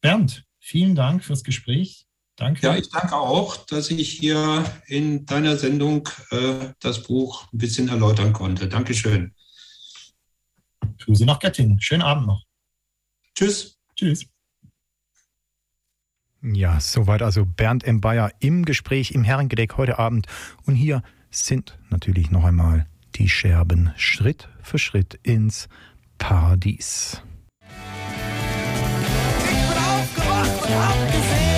Bernd, 0.00 0.44
vielen 0.58 0.94
Dank 0.94 1.24
fürs 1.24 1.44
Gespräch. 1.44 2.06
Danke. 2.40 2.66
Ja, 2.66 2.74
ich 2.74 2.88
danke 2.88 3.16
auch, 3.16 3.66
dass 3.66 3.90
ich 3.90 4.12
hier 4.12 4.64
in 4.86 5.26
deiner 5.26 5.58
Sendung 5.58 6.08
äh, 6.30 6.70
das 6.80 7.02
Buch 7.02 7.46
ein 7.52 7.58
bisschen 7.58 7.88
erläutern 7.88 8.32
konnte. 8.32 8.66
Dankeschön. 8.66 9.34
Grüße 11.04 11.26
nach 11.26 11.38
Göttingen. 11.38 11.78
Schönen 11.82 12.00
Abend 12.00 12.26
noch. 12.26 12.42
Tschüss. 13.34 13.76
Tschüss. 13.94 14.24
Ja, 16.40 16.80
soweit 16.80 17.20
also 17.20 17.44
Bernd 17.44 17.84
M. 17.84 18.00
Bayer 18.00 18.32
im 18.38 18.64
Gespräch 18.64 19.10
im 19.10 19.22
Herrengedeck 19.22 19.76
heute 19.76 19.98
Abend. 19.98 20.26
Und 20.64 20.76
hier 20.76 21.02
sind 21.30 21.78
natürlich 21.90 22.30
noch 22.30 22.44
einmal 22.44 22.86
die 23.16 23.28
Scherben 23.28 23.92
Schritt 23.98 24.48
für 24.62 24.78
Schritt 24.78 25.20
ins 25.22 25.68
Paradies. 26.16 27.20
Ich 27.60 29.44
bin 29.44 29.76
aufgewacht 29.76 30.62
und 30.66 30.74
hab 30.74 31.12
gesehen. 31.12 31.49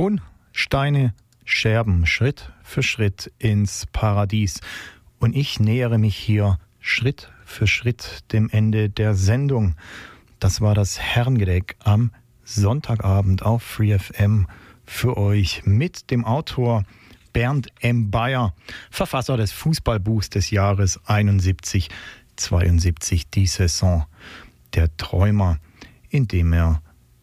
Tonsteine, 0.00 1.12
Scherben, 1.44 2.06
Schritt 2.06 2.50
für 2.62 2.82
Schritt 2.82 3.30
ins 3.38 3.84
Paradies. 3.92 4.60
Und 5.18 5.36
ich 5.36 5.60
nähere 5.60 5.98
mich 5.98 6.16
hier 6.16 6.58
Schritt 6.80 7.30
für 7.44 7.66
Schritt 7.66 8.24
dem 8.32 8.48
Ende 8.48 8.88
der 8.88 9.14
Sendung. 9.14 9.74
Das 10.38 10.62
war 10.62 10.74
das 10.74 10.98
Herrengedeck 10.98 11.76
am 11.80 12.12
Sonntagabend 12.44 13.42
auf 13.42 13.62
FreeFM 13.62 14.46
für 14.86 15.18
euch 15.18 15.66
mit 15.66 16.10
dem 16.10 16.24
Autor 16.24 16.84
Bernd 17.34 17.68
M. 17.80 18.10
Bayer, 18.10 18.54
Verfasser 18.90 19.36
des 19.36 19.52
Fußballbuchs 19.52 20.30
des 20.30 20.50
Jahres 20.50 20.98
71, 21.04 21.90
72, 22.36 23.28
die 23.28 23.46
Saison 23.46 24.06
der 24.72 24.96
Träumer, 24.96 25.58
in 26.08 26.26
dem 26.26 26.54
er 26.54 26.80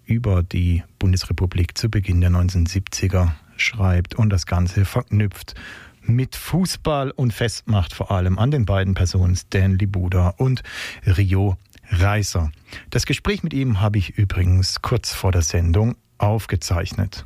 über 0.08 0.42
die 0.42 0.84
Bundesrepublik 1.00 1.78
zu 1.78 1.90
Beginn 1.90 2.22
der 2.22 2.32
1970er 2.32 3.32
schreibt 3.58 4.16
und 4.16 4.30
das 4.30 4.46
Ganze 4.46 4.86
verknüpft 4.86 5.54
mit 6.02 6.36
Fußball 6.36 7.12
und 7.12 7.34
festmacht 7.34 7.94
vor 7.94 8.12
allem 8.12 8.40
an 8.40 8.50
den 8.50 8.66
beiden 8.66 8.94
Personen 8.94 9.36
Stanley 9.36 9.86
Buda 9.86 10.30
und 10.38 10.64
Rio 11.06 11.58
Reiser. 11.90 12.52
Das 12.90 13.06
Gespräch 13.06 13.44
mit 13.44 13.54
ihm 13.54 13.82
habe 13.82 13.98
ich 13.98 14.18
übrigens 14.18 14.82
kurz 14.82 15.14
vor 15.14 15.32
der 15.32 15.42
Sendung 15.42 15.96
aufgezeichnet. 16.18 17.26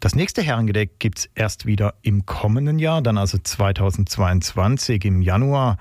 Das 0.00 0.14
nächste 0.14 0.42
Herrengedeck 0.42 0.98
gibt 0.98 1.18
es 1.18 1.30
erst 1.34 1.66
wieder 1.66 1.94
im 2.02 2.24
kommenden 2.24 2.78
Jahr, 2.78 3.02
dann 3.02 3.18
also 3.18 3.36
2022 3.36 5.04
im 5.04 5.22
Januar. 5.22 5.78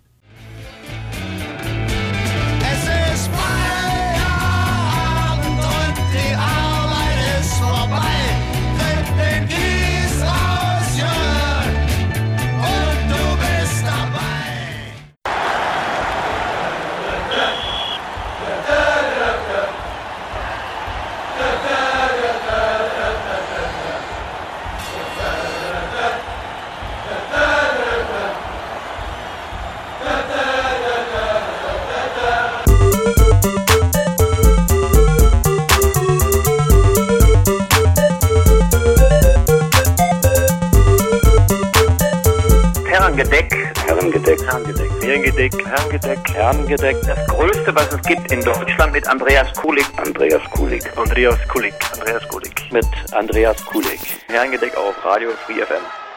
Herrengedeck. 43.20 43.52
Herrengedeck. 43.86 44.40
Herrengedeck. 44.46 44.90
Herrengedeck. 45.02 45.66
Herrengedeck. 45.66 46.34
Herrengedeck. 46.34 46.96
Das 47.02 47.26
Größte, 47.26 47.74
was 47.74 47.92
es 47.92 48.00
gibt 48.02 48.32
in 48.32 48.40
Deutschland 48.40 48.94
mit 48.94 49.06
Andreas 49.06 49.52
Kulik. 49.52 49.84
Andreas 49.98 50.42
Kulik. 50.52 50.82
Andreas 50.96 51.38
Kulik. 51.48 51.74
Andreas 51.92 52.26
Kulik. 52.28 52.72
Mit 52.72 52.86
Andreas 53.12 53.62
Kulik. 53.66 54.00
Herrengedeck 54.28 54.74
auf 54.74 54.94
Radio 55.04 55.32
Free 55.44 55.62
FM. 55.62 56.09